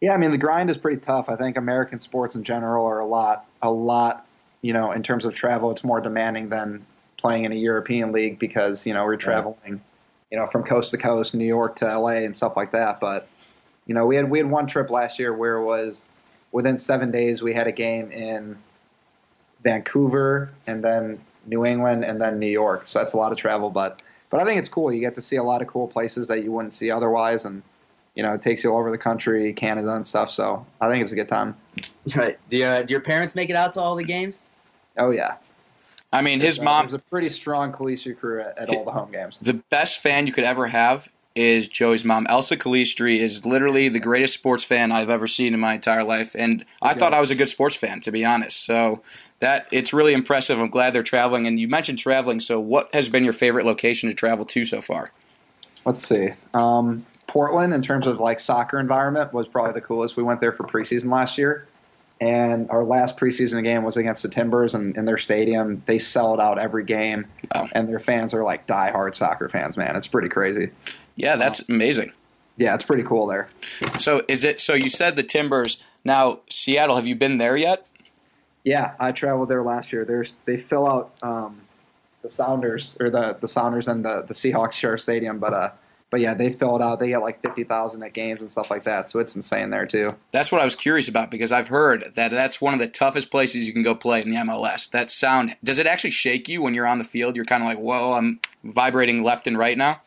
[0.00, 1.28] Yeah, I mean the grind is pretty tough.
[1.28, 4.26] I think American sports in general are a lot, a lot.
[4.62, 6.84] You know, in terms of travel, it's more demanding than
[7.18, 9.80] playing in a European league because you know we're traveling,
[10.30, 13.00] you know, from coast to coast, New York to LA and stuff like that.
[13.00, 13.28] But
[13.90, 16.02] you know, we had we had one trip last year where it was
[16.52, 18.56] within seven days we had a game in
[19.64, 22.86] Vancouver and then New England and then New York.
[22.86, 24.00] So that's a lot of travel, but
[24.30, 24.92] but I think it's cool.
[24.92, 27.64] You get to see a lot of cool places that you wouldn't see otherwise, and
[28.14, 30.30] you know, it takes you all over the country, Canada and stuff.
[30.30, 31.56] So I think it's a good time.
[32.14, 32.38] Right?
[32.48, 34.44] Do, your do your parents make it out to all the games?
[34.96, 35.34] Oh yeah,
[36.12, 38.92] I mean, his So mom, There's a pretty strong Calistri crew at, at all the
[38.92, 39.36] home games.
[39.42, 41.08] the best fan you could ever have
[41.40, 42.26] is Joey's mom.
[42.28, 46.36] Elsa Calistri is literally the greatest sports fan I've ever seen in my entire life,
[46.38, 48.64] and I thought I was a good sports fan, to be honest.
[48.64, 49.02] So
[49.40, 50.58] that it's really impressive.
[50.58, 51.46] I'm glad they're traveling.
[51.46, 52.40] And you mentioned traveling.
[52.40, 55.12] So what has been your favorite location to travel to so far?
[55.86, 56.30] Let's see.
[56.52, 60.16] Um, Portland, in terms of like soccer environment, was probably the coolest.
[60.16, 61.66] We went there for preseason last year,
[62.20, 66.34] and our last preseason game was against the Timbers, and in their stadium, they sell
[66.34, 67.24] it out every game,
[67.54, 67.68] Wow.
[67.72, 69.76] and their fans are like diehard soccer fans.
[69.76, 70.68] Man, it's pretty crazy.
[71.16, 72.12] Yeah, that's amazing.
[72.56, 73.48] Yeah, it's pretty cool there.
[73.98, 74.60] So is it?
[74.60, 75.82] So you said the Timbers.
[76.04, 76.96] Now Seattle.
[76.96, 77.86] Have you been there yet?
[78.64, 80.04] Yeah, I traveled there last year.
[80.04, 81.60] There's they fill out um,
[82.22, 85.70] the Sounders or the the Sounders and the the Seahawks share stadium, but uh,
[86.10, 87.00] but yeah, they fill it out.
[87.00, 89.10] They get like fifty thousand at games and stuff like that.
[89.10, 90.14] So it's insane there too.
[90.32, 93.30] That's what I was curious about because I've heard that that's one of the toughest
[93.30, 94.90] places you can go play in the MLS.
[94.90, 97.36] That sound does it actually shake you when you're on the field?
[97.36, 100.00] You're kind of like, whoa, I'm vibrating left and right now.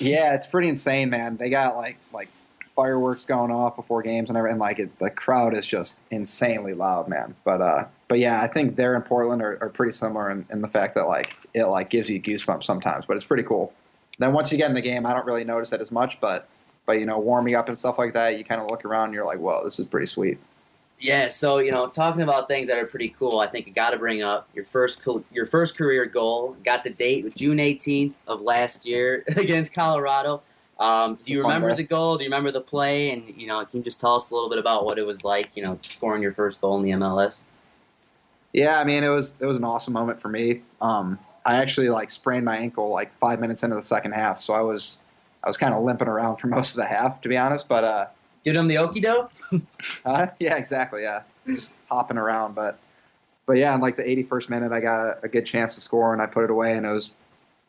[0.00, 1.36] Yeah, it's pretty insane, man.
[1.36, 2.28] They got like like
[2.74, 4.58] fireworks going off before games and everything.
[4.58, 7.34] Like it, the crowd is just insanely loud, man.
[7.44, 10.62] But uh, but yeah, I think they're in Portland are, are pretty similar in, in
[10.62, 13.04] the fact that like it like gives you goosebumps sometimes.
[13.06, 13.72] But it's pretty cool.
[14.18, 16.48] Then once you get in the game, I don't really notice it as much, but
[16.86, 19.14] but you know, warming up and stuff like that, you kind of look around and
[19.14, 20.38] you're like, whoa, this is pretty sweet.
[21.00, 23.90] Yeah, so you know, talking about things that are pretty cool, I think you got
[23.90, 25.00] to bring up your first
[25.32, 26.56] your first career goal.
[26.64, 30.42] Got the date June 18th of last year against Colorado.
[30.78, 32.16] Um, do you remember the goal?
[32.16, 33.12] Do you remember the play?
[33.12, 35.24] And you know, can you just tell us a little bit about what it was
[35.24, 35.50] like?
[35.54, 37.42] You know, scoring your first goal in the MLS.
[38.52, 40.62] Yeah, I mean, it was it was an awesome moment for me.
[40.80, 44.52] Um, I actually like sprained my ankle like five minutes into the second half, so
[44.52, 44.98] I was
[45.42, 47.68] I was kind of limping around for most of the half, to be honest.
[47.68, 48.06] But uh,
[48.44, 49.32] Give them the okie doke.
[50.04, 52.54] uh, yeah, exactly, yeah, just hopping around.
[52.54, 52.78] But
[53.46, 56.12] but yeah, in like the 81st minute, I got a, a good chance to score,
[56.12, 57.10] and I put it away, and it was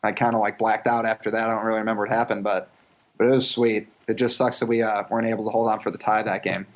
[0.02, 1.48] I kind of like blacked out after that.
[1.48, 2.70] I don't really remember what happened, but
[3.18, 3.88] but it was sweet.
[4.08, 6.42] It just sucks that we uh, weren't able to hold on for the tie that
[6.42, 6.66] game.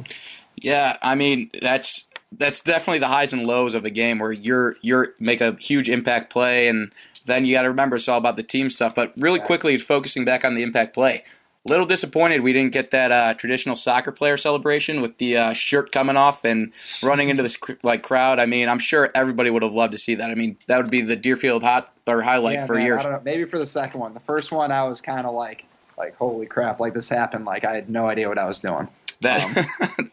[0.57, 4.77] Yeah, I mean that's that's definitely the highs and lows of the game where you're
[4.81, 6.93] you're make a huge impact play and
[7.27, 8.95] then you got to remember it's all about the team stuff.
[8.95, 11.25] But really quickly, focusing back on the impact play.
[11.69, 15.91] Little disappointed we didn't get that uh, traditional soccer player celebration with the uh, shirt
[15.93, 18.39] coming off and running into this like crowd.
[18.39, 20.31] I mean, I'm sure everybody would have loved to see that.
[20.31, 23.01] I mean, that would be the Deerfield hot or highlight Yeah, for man, years.
[23.01, 23.21] I don't know.
[23.25, 24.15] Maybe for the second one.
[24.15, 25.65] The first one, I was kind of like
[25.99, 27.45] like holy crap, like this happened.
[27.45, 28.89] Like I had no idea what I was doing.
[29.23, 29.41] That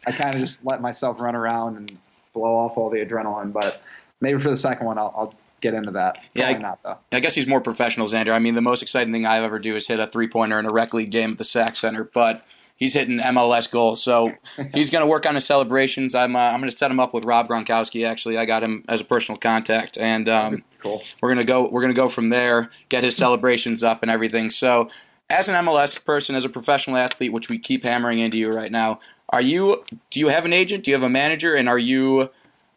[0.06, 1.98] I kind of just let myself run around and
[2.32, 3.52] blow off all the adrenaline.
[3.52, 3.82] But
[4.20, 6.18] maybe for the second one, I'll, I'll get into that.
[6.34, 6.98] Yeah, I- not though.
[7.12, 8.32] I guess he's more professional, Xander.
[8.32, 10.66] I mean, the most exciting thing I've ever do is hit a three pointer in
[10.66, 12.44] a rec league game at the Sac Center, but
[12.76, 14.32] he's hitting MLS goals, so
[14.74, 16.14] he's going to work on his celebrations.
[16.14, 18.06] I'm uh, I'm going to set him up with Rob Gronkowski.
[18.06, 21.02] Actually, I got him as a personal contact, and um, Cool.
[21.22, 24.50] we're gonna go we're gonna go from there, get his celebrations up and everything.
[24.50, 24.90] So,
[25.30, 28.70] as an MLS person, as a professional athlete, which we keep hammering into you right
[28.70, 29.00] now,
[29.30, 30.84] are you do you have an agent?
[30.84, 31.54] Do you have a manager?
[31.54, 32.28] And are you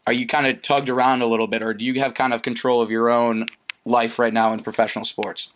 [0.08, 2.40] are you kind of tugged around a little bit, or do you have kind of
[2.40, 3.44] control of your own
[3.84, 5.52] life right now in professional sports?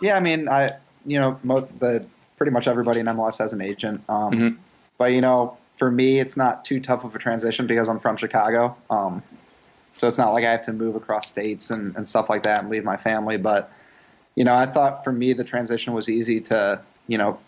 [0.00, 0.70] Yeah, I mean, I
[1.04, 4.02] you know mo- the pretty much everybody in MLS has an agent.
[4.08, 4.56] Um, Mhm.
[4.98, 8.16] But you know, for me, it's not too tough of a transition because I'm from
[8.16, 8.76] Chicago.
[8.88, 9.22] Um,
[9.94, 12.60] so it's not like I have to move across states and, and stuff like that
[12.60, 13.36] and leave my family.
[13.36, 13.70] But
[14.36, 17.38] you know, I thought for me the transition was easy to you know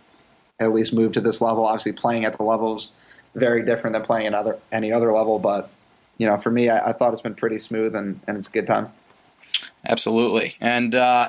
[0.59, 1.65] at least move to this level.
[1.65, 2.91] Obviously, playing at the levels
[3.37, 5.39] very different than playing at other any other level.
[5.39, 5.71] But
[6.19, 8.51] you know, for me, I, I thought it's been pretty smooth and, and it's a
[8.53, 8.91] good time.
[9.87, 10.55] Absolutely.
[10.61, 11.29] And uh,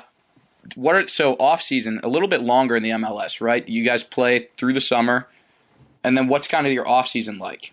[0.74, 3.66] what are so off season a little bit longer in the MLS, right?
[3.68, 5.26] You guys play through the summer,
[6.04, 7.72] and then what's kind of your off season like?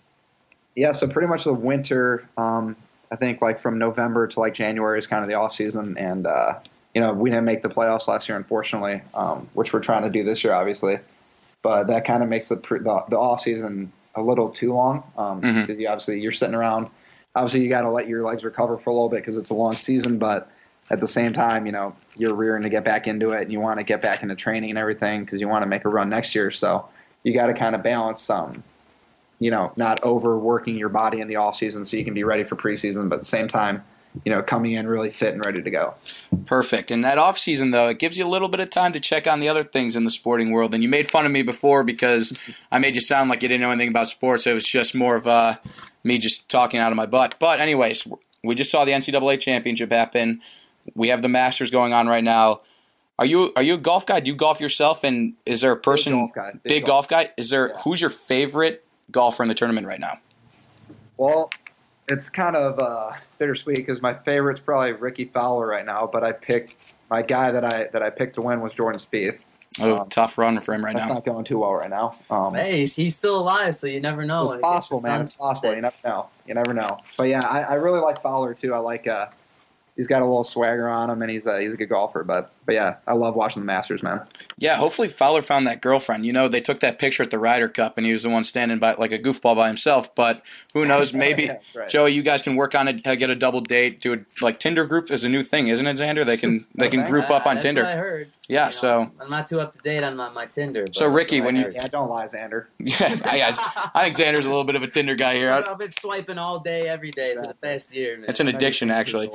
[0.75, 2.27] Yeah, so pretty much the winter.
[2.37, 2.75] Um,
[3.11, 6.27] I think like from November to like January is kind of the off season, and
[6.27, 6.59] uh,
[6.93, 10.09] you know we didn't make the playoffs last year, unfortunately, um, which we're trying to
[10.09, 10.99] do this year, obviously.
[11.63, 15.03] But that kind of makes the pre- the, the off season a little too long
[15.15, 15.79] because Mhm.
[15.79, 16.87] you obviously you're sitting around.
[17.37, 19.53] Obviously, you got to let your legs recover for a little bit because it's a
[19.53, 20.49] long season, but
[20.89, 23.59] at the same time, you know you're rearing to get back into it, and you
[23.59, 26.09] want to get back into training and everything because you want to make a run
[26.09, 26.49] next year.
[26.49, 26.87] So
[27.23, 28.63] you got to kind of balance um,
[29.39, 32.43] you know, not overworking your body in the off season so you can be ready
[32.43, 33.83] for preseason, but at the same time,
[34.25, 35.93] you know, coming in really fit and ready to go.
[36.45, 36.91] Perfect.
[36.91, 39.27] And that off season though, it gives you a little bit of time to check
[39.27, 40.73] on the other things in the sporting world.
[40.73, 42.37] And you made fun of me before because
[42.71, 44.47] I made you sound like you didn't know anything about sports.
[44.47, 45.55] It was just more of uh,
[46.03, 47.35] me just talking out of my butt.
[47.39, 48.07] But anyways,
[48.43, 50.41] we just saw the NCAA championship happen.
[50.95, 52.61] We have the Masters going on right now.
[53.19, 54.19] Are you are you a golf guy?
[54.19, 55.03] Do you golf yourself?
[55.03, 56.51] And is there a person golf guy.
[56.51, 57.09] Big big golf.
[57.09, 57.31] golf guy?
[57.35, 57.81] Is there Yeah.
[57.81, 60.19] who's your favorite golfer in the tournament right now?
[61.17, 61.49] Well,
[62.07, 66.31] it's kind of uh, bittersweet because my favorite's probably Rickie Fowler right now, but I
[66.31, 69.39] picked my guy that I that I picked to win was Jordan Spieth.
[69.79, 70.99] Oh, Um, tough run for him right now.
[71.01, 71.13] That's now.
[71.15, 72.15] not going too well right now.
[72.31, 74.45] Um, Hey, he's, he's still alive, so you never know.
[74.45, 75.17] it's when it gets possible, to man.
[75.19, 75.75] some- It's possible.
[75.75, 76.29] You never know.
[76.47, 76.97] You never know.
[77.15, 78.73] But yeah, I, I really like Fowler too.
[78.73, 79.05] I like.
[79.07, 79.27] Uh,
[79.95, 82.23] he's got a little swagger on him, and he's a, he's a good golfer.
[82.23, 84.19] But but yeah, I love watching the Masters, man.
[84.59, 86.25] Yeah, hopefully Fowler found that girlfriend.
[86.25, 88.43] You know, they took that picture at the Ryder Cup, and he was the one
[88.43, 90.13] standing by like a goofball by himself.
[90.13, 91.13] But who knows?
[91.15, 91.89] Maybe Yeah, right.
[91.89, 93.07] Joey, you guys can work on it.
[93.07, 94.01] uh, Get a double date.
[94.01, 96.23] Do it like Tinder group is a new thing, isn't it, Xander?
[96.25, 97.09] They can they can Okay.
[97.09, 97.81] group up on that's Tinder.
[97.83, 98.31] What I heard.
[98.49, 100.85] Yeah, You know, so I'm not too up to date on my, my Tinder.
[100.93, 101.73] So, Ricky, when you- heard.
[101.75, 102.67] Yeah, don't lie, Xander.
[102.79, 103.59] yeah, I guess
[103.93, 105.49] I think Xander's a little bit of a Tinder guy here.
[105.49, 108.17] I've been swiping all day, every day for the past year.
[108.17, 108.29] Man.
[108.29, 109.29] It's an addiction, actually.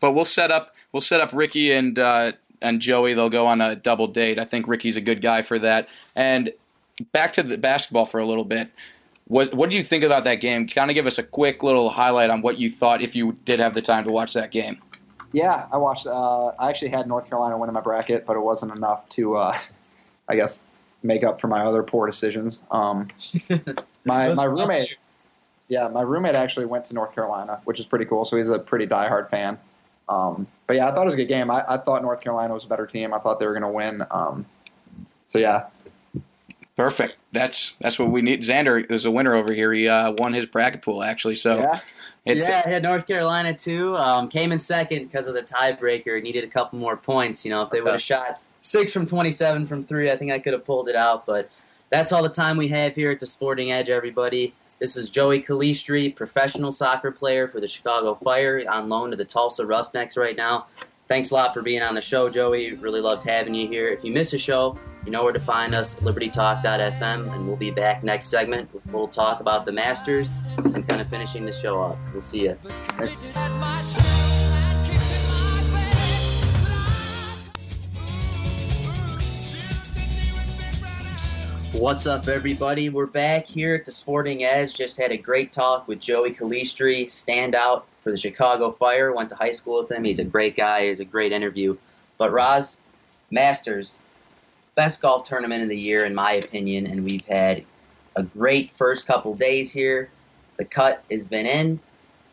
[0.00, 3.60] But we'll set up we'll set up Rickie and uh, and Joey they'll go on
[3.60, 4.38] a double date.
[4.38, 5.88] I think Rickie's a good guy for that.
[6.14, 6.52] And
[7.12, 8.70] back to the basketball for a little bit.
[9.28, 10.68] What what do you think about that game?
[10.68, 13.58] Kind of give us a quick little highlight on what you thought if you did
[13.58, 14.78] have the time to watch that game.
[15.32, 16.06] Yeah, I watched.
[16.06, 19.58] Uh, I actually had North Carolina winning my bracket, but it wasn't enough to, uh,
[20.28, 20.62] I guess,
[21.02, 22.64] make up for my other poor decisions.
[22.70, 23.08] Um,
[24.04, 24.96] my my roommate,
[25.68, 28.24] yeah, my roommate actually went to North Carolina, which is pretty cool.
[28.24, 29.58] So he's a pretty diehard fan.
[30.08, 31.50] Um, but yeah, I thought it was a good game.
[31.50, 33.12] I, I thought North Carolina was a better team.
[33.12, 34.04] I thought they were going to win.
[34.10, 34.46] Um,
[35.28, 35.66] so yeah,
[36.76, 37.16] Perfect.
[37.32, 38.42] That's that's what we need.
[38.42, 39.72] Xander is a winner over here.
[39.72, 41.34] He uh, won his bracket pool actually.
[41.34, 41.80] So yeah.
[42.26, 43.96] it's yeah, I had North Carolina too.
[43.96, 46.22] Um, came in second because of the tiebreaker.
[46.22, 47.46] Needed a couple more points.
[47.46, 50.38] You know, if they would have shot six from twenty-seven from three, I think I
[50.38, 51.24] could have pulled it out.
[51.24, 51.50] But
[51.88, 53.88] that's all the time we have here at the Sporting Edge.
[53.88, 59.16] Everybody, this is Joey Calistri, professional soccer player for the Chicago Fire, on loan to
[59.16, 60.66] the Tulsa Roughnecks right now.
[61.08, 62.74] Thanks a lot for being on the show, Joey.
[62.74, 63.88] Really loved having you here.
[63.88, 67.70] If you miss a show, you know where to find us, libertytalk.fm, and we'll be
[67.70, 71.80] back next segment with a talk about the Masters and kind of finishing the show
[71.80, 71.96] up.
[72.12, 72.56] We'll see you.
[81.78, 82.88] What's up, everybody?
[82.88, 84.74] We're back here at the Sporting Edge.
[84.74, 89.12] Just had a great talk with Joey Calistri, standout for the Chicago Fire.
[89.12, 90.02] Went to high school with him.
[90.02, 90.88] He's a great guy.
[90.88, 91.76] He's a great interview.
[92.16, 92.78] But Roz,
[93.30, 93.94] Masters,
[94.74, 97.62] best golf tournament of the year, in my opinion, and we've had
[98.16, 100.08] a great first couple days here.
[100.56, 101.78] The cut has been in.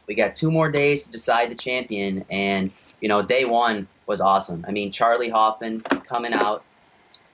[0.08, 4.21] We got two more days to decide the champion, and you know, day one was
[4.21, 4.63] awesome.
[4.65, 6.63] I mean, Charley Hoffman coming out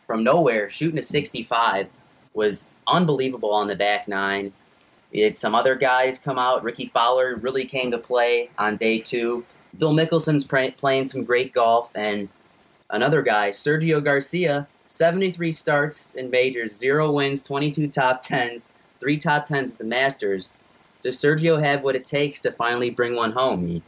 [0.08, 1.88] from nowhere, shooting a 65,
[2.34, 4.52] was unbelievable on the back nine.
[5.12, 6.64] We had some other guys come out.
[6.64, 9.46] Rickie Fowler really came to play on day two.
[9.78, 12.30] Phil Mickelson's pray- playing some great golf, and
[12.90, 18.66] another guy, Sergio Garcia, 73 starts in majors, zero wins, 22 top tens,
[19.00, 20.48] three top tens at the Masters.
[21.04, 23.82] Does Sergio have what it takes to finally bring one home?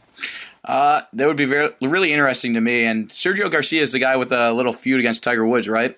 [0.64, 2.84] uh, that would be very really interesting to me.
[2.84, 5.96] And Sergio Garcia is the guy with a little feud against Tiger Woods, right?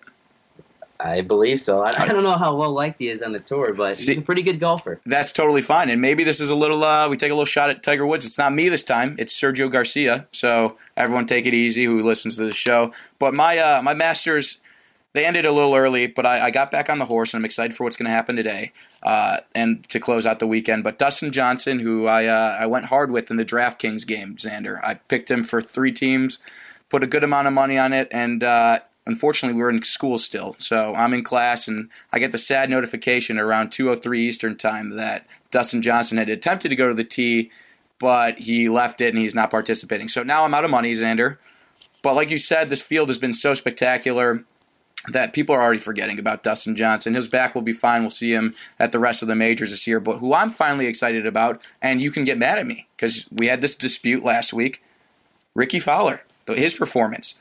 [1.05, 1.83] I believe so.
[1.83, 4.19] I, I don't know how well liked he is on the tour, but See- he's
[4.19, 5.01] a pretty good golfer.
[5.05, 5.91] That's totally fine.
[5.91, 8.25] And maybe this is a little, uh, we take a little shot at Tiger Woods.
[8.25, 9.15] It's not me this time.
[9.19, 10.27] It's Sergio Garcia.
[10.33, 12.91] So everyone take it easy who listens to the show.
[13.19, 14.63] But my, uh, my Masters,
[15.13, 17.45] they ended a little early, but I, I got back on the horse and I'm
[17.45, 20.85] excited for what's going to happen today uh, and to close out the weekend.
[20.85, 24.81] But Dustin Johnson, who I, uh, I went hard with in the DraftKings game, Xander,
[24.83, 26.39] I picked him for three teams,
[26.89, 30.19] put a good amount of money on it, and uh, unfortunately we were in school
[30.19, 34.91] still so i'm in class and i get the sad notification around 2.03 eastern time
[34.91, 37.51] that dustin johnson had attempted to go to the tee
[37.99, 41.37] but he left it and he's not participating so now i'm out of money xander
[42.03, 44.45] but like you said this field has been so spectacular
[45.09, 47.15] that people are already forgetting about Dustin Johnson.
[47.15, 48.03] His back will be fine.
[48.03, 50.01] We'll see him at the rest of the majors this year.
[50.01, 53.49] But who I'm finally excited about, and you can get mad at me because we
[53.49, 54.83] had this dispute last week,
[55.55, 57.35] Rickie Fowler, his performance.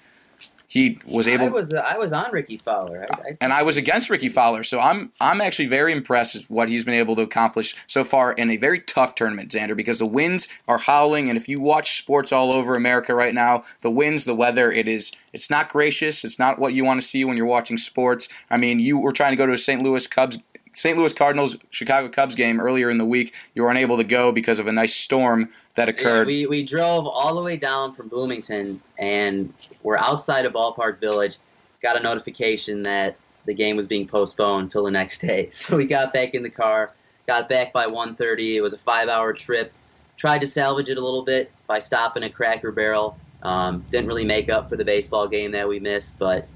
[0.68, 3.06] He was able I was uh, I was on Rickie Fowler.
[3.10, 4.64] I, I, and I was against Rickie Fowler.
[4.64, 8.34] So I'm I'm actually very impressed with what he's been able to accomplish so far
[8.34, 11.98] in a very tough tournament, Xander, because the winds are howling and if you watch
[11.98, 16.24] sports all over America right now, the winds, the weather, it is it's not gracious.
[16.24, 18.30] It's not what you want to see when you're watching sports.
[18.50, 19.82] I mean, you were trying to go to a St.
[19.82, 20.40] Louis Cubs
[20.74, 20.98] St.
[20.98, 23.36] Louis Cardinals Chicago Cubs game earlier in the week.
[23.54, 26.28] You were unable to go because of a nice storm that yeah, occurred.
[26.28, 31.38] we we drove all the way down from Bloomington, and we're outside of Ballpark Village.
[31.82, 35.50] Got a notification that the game was being postponed until the next day.
[35.52, 36.92] So we got back in the car,
[37.28, 38.56] got back by 1.30.
[38.56, 39.74] It was a five-hour trip.
[40.18, 43.18] Tried to salvage it a little bit by stopping at Cracker Barrel.
[43.42, 46.48] Um, didn't really make up for the baseball game that we missed, but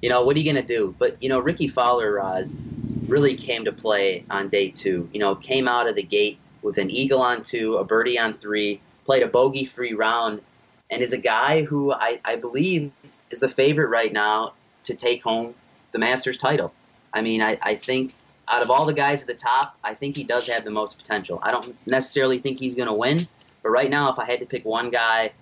[0.00, 0.94] you know what are you gonna do?
[0.98, 2.56] But you know Rickie Fowler, Roz,
[3.12, 5.08] really came to play on day two.
[5.12, 8.34] You know, came out of the gate with an eagle on two, a birdie on
[8.34, 10.40] three, played a bogey-free round,
[10.90, 12.90] and is a guy who I, I believe
[13.30, 15.54] is the favorite right now to take home
[15.92, 16.72] the Masters title.
[17.12, 18.14] I mean, I, I think
[18.48, 20.98] out of all the guys at the top, I think he does have the most
[20.98, 21.38] potential.
[21.42, 23.28] I don't necessarily think he's going to win,
[23.62, 25.32] but right now, if I had to pick one guy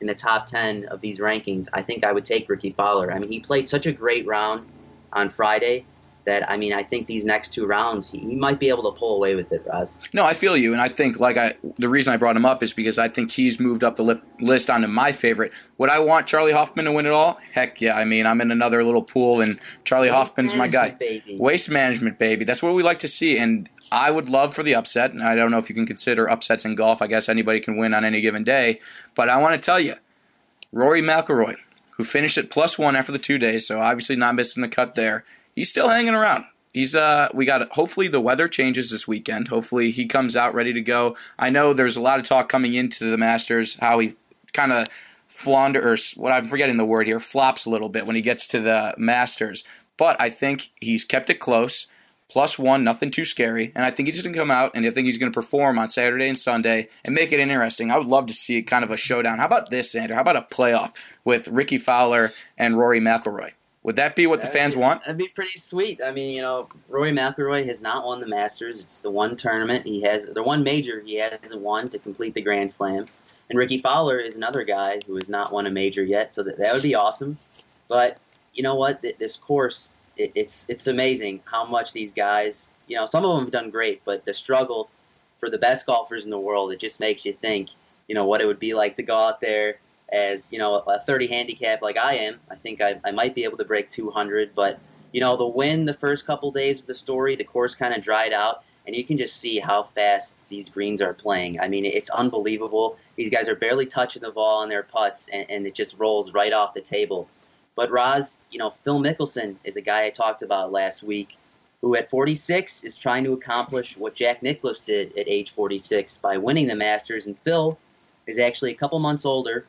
[0.00, 3.12] in the top 10 of these rankings, I think I would take Rickie Fowler.
[3.12, 4.66] I mean, he played such a great round
[5.12, 5.84] on Friday
[6.24, 8.98] that, I mean, I think these next two rounds, he, he might be able to
[8.98, 9.94] pull away with it, Roz.
[10.12, 12.62] No, I feel you, and I think like I the reason I brought him up
[12.62, 15.52] is because I think he's moved up the lip, list onto my favorite.
[15.78, 17.40] Would I want Charley Hoffman to win it all?
[17.52, 17.96] Heck yeah!
[17.96, 20.90] I mean, I'm in another little pool, and Charley Waste Hoffman's my guy.
[20.90, 21.36] baby.
[21.38, 22.44] Waste management, baby.
[22.44, 25.12] That's what we like to see, and I would love for the upset.
[25.12, 27.00] And I don't know if you can consider upsets in golf.
[27.00, 28.80] I guess anybody can win on any given day,
[29.14, 29.94] but I want to tell you,
[30.72, 31.56] Rory McIlroy,
[31.92, 34.94] who finished at plus one after the two days, so obviously not missing the cut
[34.94, 35.24] there.
[35.58, 36.44] He's still hanging around.
[36.72, 39.48] He's uh we got hopefully the weather changes this weekend.
[39.48, 41.16] Hopefully he comes out ready to go.
[41.36, 44.12] I know there's a lot of talk coming into the Masters how he
[44.52, 44.86] kind of
[45.26, 48.60] flounders what I'm forgetting the word here flops a little bit when he gets to
[48.60, 49.64] the Masters.
[49.96, 51.88] But I think he's kept it close.
[52.28, 55.06] Plus one, nothing too scary, and I think he's gonna come out and I think
[55.06, 57.90] he's gonna perform on Saturday and Sunday and make it interesting.
[57.90, 59.38] I would love to see kind of a showdown.
[59.38, 60.14] How about this, Xander?
[60.14, 60.94] How about a playoff
[61.24, 63.54] with Rickie Fowler and Rory McIlroy?
[63.84, 65.02] Would that be what the fans want?
[65.02, 66.00] That'd be pretty sweet.
[66.04, 68.80] I mean, you know, Rory McIlroy has not won the Masters.
[68.80, 72.42] It's the one tournament he has, the one major he hasn't won to complete the
[72.42, 73.06] Grand Slam.
[73.48, 76.58] And Rickie Fowler is another guy who has not won a major yet, so that,
[76.58, 77.38] that would be awesome.
[77.86, 78.18] But
[78.52, 79.02] you know what?
[79.18, 83.44] This course, it, it's it's amazing how much these guys, you know, some of them
[83.44, 84.90] have done great, but the struggle
[85.40, 87.70] for the best golfers in the world, it just makes you think,
[88.08, 89.76] you know, what it would be like to go out there
[90.10, 92.40] as you know a 30 handicap like I am.
[92.50, 94.78] I think I, I might be able to break 200, but
[95.12, 98.02] you know the win the first couple days of the story, the course kind of
[98.02, 101.60] dried out, and you can just see how fast these greens are playing.
[101.60, 102.98] I mean, it's unbelievable.
[103.16, 106.32] These guys are barely touching the ball on their putts, and, and it just rolls
[106.32, 107.28] right off the table.
[107.76, 111.36] But Roz, you know, Phil Mickelson is a guy I talked about last week,
[111.80, 116.38] who at 46 is trying to accomplish what Jack Nicklaus did at age 46 by
[116.38, 117.78] winning the Masters, and Phil
[118.26, 119.64] is actually a couple months older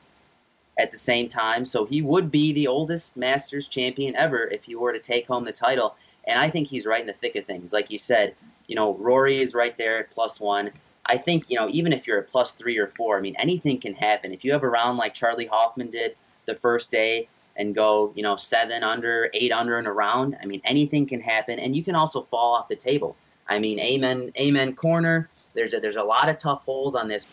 [0.80, 1.65] at the same time.
[1.65, 5.43] So he would be the oldest Masters champion ever if he were to take home
[5.43, 5.95] the title.
[6.25, 7.73] And I think he's right in the thick of things.
[7.73, 8.34] Like you said,
[8.65, 10.71] you know, Rory is right there at plus one.
[11.05, 13.80] I think, you know, even if you're at plus three or four, I mean, anything
[13.80, 14.32] can happen.
[14.32, 16.15] If you have a round like Charley Hoffman did
[16.45, 17.27] the first day
[17.57, 21.19] and go, you know, seven under, eight under in a round, I mean, anything can
[21.19, 21.59] happen.
[21.59, 23.17] And you can also fall off the table.
[23.47, 25.27] I mean, amen, amen corner.
[25.55, 27.27] There's a, there's a lot of tough holes on this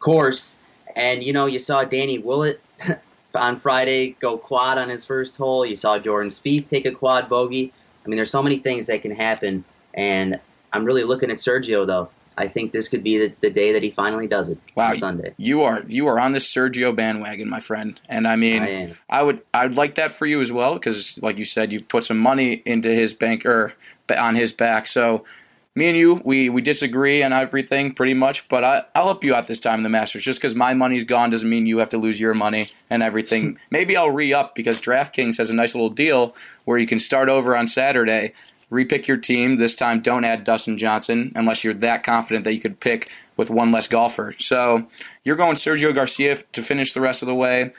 [0.00, 0.60] course.
[0.96, 2.60] And you know, you saw Danny Willett
[3.34, 5.64] on Friday go quad on his first hole.
[5.64, 7.72] You saw Jordan Spieth take a quad bogey.
[8.04, 9.64] I mean, there's so many things that can happen,
[9.94, 10.40] and
[10.72, 12.08] I'm really looking at Sergio though.
[12.36, 14.96] I think this could be the, the day that he finally does it Wow, on
[14.96, 15.34] Sunday.
[15.36, 18.00] you are you are on this Sergio bandwagon, my friend.
[18.08, 18.94] And I mean, I.
[19.10, 21.82] I would I would like that for you as well because, like you said, you
[21.82, 23.74] put some money into his bank er,
[24.08, 24.86] or on his back.
[24.86, 25.24] So
[25.74, 28.48] me and you, we we disagree on everything pretty much.
[28.48, 30.24] But I I'll help you out this time in the Masters.
[30.24, 33.58] Just because my money's gone doesn't mean you have to lose your money and everything.
[33.70, 37.28] Maybe I'll re up because DraftKings has a nice little deal where you can start
[37.28, 38.32] over on Saturday.
[38.70, 39.56] Repick your team.
[39.56, 43.50] This time, don't add Dustin Johnson unless you're that confident that you could pick with
[43.50, 44.34] one less golfer.
[44.38, 44.86] So
[45.24, 47.72] you're going Sergio Garcia to finish the rest of the way.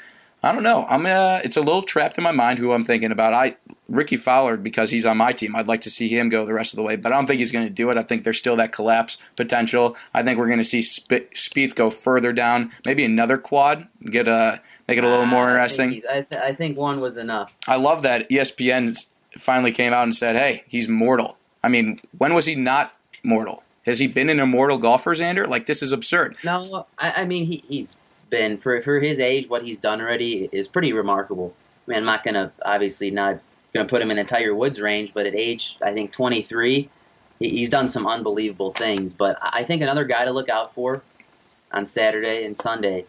[0.43, 0.85] I don't know.
[0.89, 3.33] I'm uh, it's a little trapped in my mind who I'm thinking about.
[3.33, 3.57] I
[3.91, 5.55] Rickie Fowler because he's on my team.
[5.55, 7.39] I'd like to see him go the rest of the way, but I don't think
[7.39, 7.97] he's going to do it.
[7.97, 9.97] I think there's still that collapse potential.
[10.13, 14.27] I think we're going to see Sp- Spieth go further down, maybe another quad, get
[14.27, 16.09] a make it a little more ah, I think interesting.
[16.09, 17.53] I, th- I think one was enough.
[17.67, 18.97] I love that ESPN
[19.37, 23.63] finally came out and said, "Hey, he's mortal." I mean, when was he not mortal?
[23.85, 25.47] Has he been an immortal golfer, Xander?
[25.47, 26.37] Like this is absurd.
[26.43, 27.97] No, I, I mean he, he's
[28.29, 29.49] been for for his age.
[29.49, 31.53] What he's done already is pretty remarkable.
[31.87, 33.39] I mean, I'm not gonna obviously not
[33.73, 36.89] gonna put him in the Tiger Woods range, but at age I think 23,
[37.39, 39.13] he, he's done some unbelievable things.
[39.13, 41.01] But I think another guy to look out for
[41.71, 43.05] on Saturday and Sunday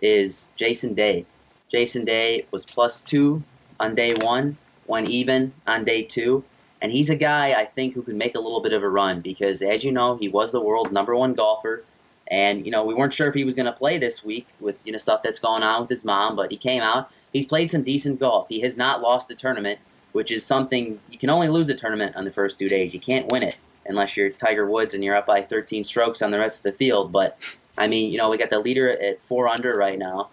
[0.00, 1.26] is Jason Day.
[1.70, 3.42] Jason Day was plus two
[3.80, 4.56] on day one,
[4.86, 6.44] went even on day two.
[6.80, 9.22] And he's a guy I think who can make a little bit of a run
[9.22, 11.82] because, as you know, he was the world's number one golfer.
[12.26, 14.76] And, you know, we weren't sure if he was going to play this week with,
[14.86, 17.10] you know, stuff that's going on with his mom, but he came out.
[17.32, 18.48] He's played some decent golf.
[18.48, 19.78] He has not lost a tournament,
[20.14, 22.94] which is something you can only lose a tournament on the first two days.
[22.94, 26.30] You can't win it unless you're Tiger Woods and you're up by 13 strokes on
[26.30, 27.10] the rest of the field.
[27.10, 27.36] But,
[27.76, 30.28] I mean, you know, we got the leader at four under right now.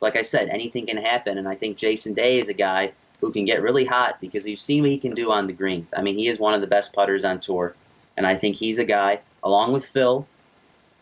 [0.00, 1.36] Like I said, anything can happen.
[1.36, 4.58] And I think Jason Day is a guy who can get really hot because we've
[4.58, 5.88] seen what he can do on the greens.
[5.94, 7.74] I mean, he is one of the best putters on tour.
[8.16, 10.26] And I think he's a guy, along with Phil,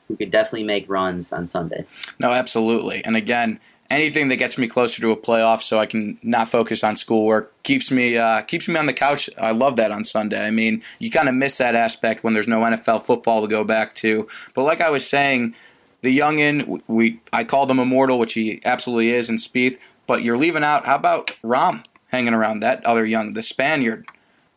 [0.08, 1.84] who could definitely make runs on Sunday.
[2.18, 3.04] No, absolutely.
[3.04, 3.60] And again,
[3.90, 7.52] anything that gets me closer to a playoff, so I can not focus on schoolwork,
[7.62, 9.28] keeps me uh, keeps me on the couch.
[9.38, 10.46] I love that on Sunday.
[10.46, 13.64] I mean, you kind of miss that aspect when there's no NFL football to go
[13.64, 14.28] back to.
[14.54, 15.54] But like I was saying,
[16.02, 19.78] the youngin, we I called him immortal, which he absolutely is, in Spieth.
[20.06, 20.86] But you're leaving out.
[20.86, 24.06] How about Rahm hanging around that other young, the Spaniard?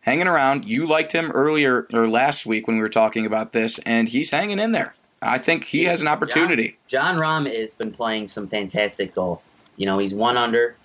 [0.01, 0.67] Hanging around.
[0.67, 4.31] You liked him earlier or last week when we were talking about this, and he's
[4.31, 4.93] hanging in there.
[5.21, 6.77] I think he has an opportunity.
[6.87, 9.43] Jon Rahm has been playing some fantastic golf.
[9.75, 10.75] You know, he's one under,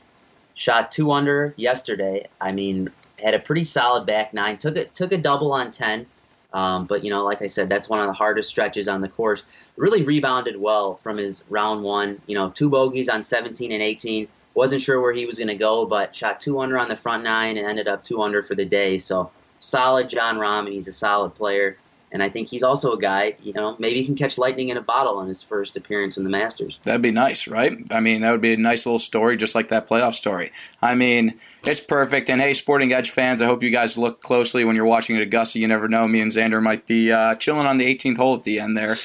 [0.54, 2.26] shot two under yesterday.
[2.40, 2.90] I mean,
[3.22, 4.58] had a pretty solid back nine.
[4.58, 6.06] Took a took a double on ten,
[6.52, 9.08] um, but you know, like I said, that's one of the hardest stretches on the
[9.08, 9.44] course.
[9.76, 12.20] Really rebounded well from his round one.
[12.26, 14.28] You know, two bogeys on 17 and 18.
[14.54, 17.24] Wasn't sure where he was going to go, but shot two under on the front
[17.24, 18.98] nine and ended up two under for the day.
[18.98, 19.30] So
[19.60, 21.76] solid Jon Rahm, and he's a solid player.
[22.12, 24.76] And I think he's also a guy, you know, maybe he can catch lightning in
[24.76, 26.78] a bottle on his first appearance in the Masters.
[26.82, 27.78] That'd be nice, right?
[27.90, 30.52] I mean, that would be a nice little story, just like that playoff story.
[30.82, 32.28] I mean, it's perfect.
[32.28, 35.22] And hey, Sporting Edge fans, I hope you guys look closely when you're watching at
[35.22, 35.58] Augusta.
[35.58, 36.06] You never know.
[36.06, 38.96] Me and Xander might be uh, chilling on the 18th hole at the end there.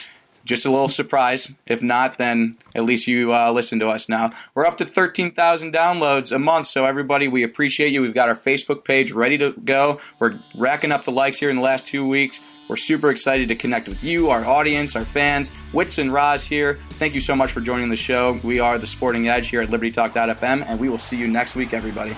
[0.44, 1.54] Just a little surprise.
[1.66, 4.32] If not, then at least you uh, listen to us now.
[4.54, 8.02] We're up to 13,000 downloads a month, so everybody, we appreciate you.
[8.02, 10.00] We've got our Facebook page ready to go.
[10.20, 12.57] We're racking up the likes here in the last two weeks.
[12.68, 15.52] We're super excited to connect with you, our audience, our fans.
[15.72, 16.80] Wits and Roz here.
[16.92, 18.40] Thank you so much for joining the show.
[18.44, 21.74] We are the Sporting Edge here at LibertyTalk.fm, and we will see you next week,
[21.74, 22.16] everybody.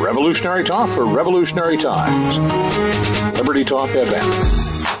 [0.00, 2.38] Revolutionary talk for revolutionary times.
[3.36, 4.96] Liberty Talk FM.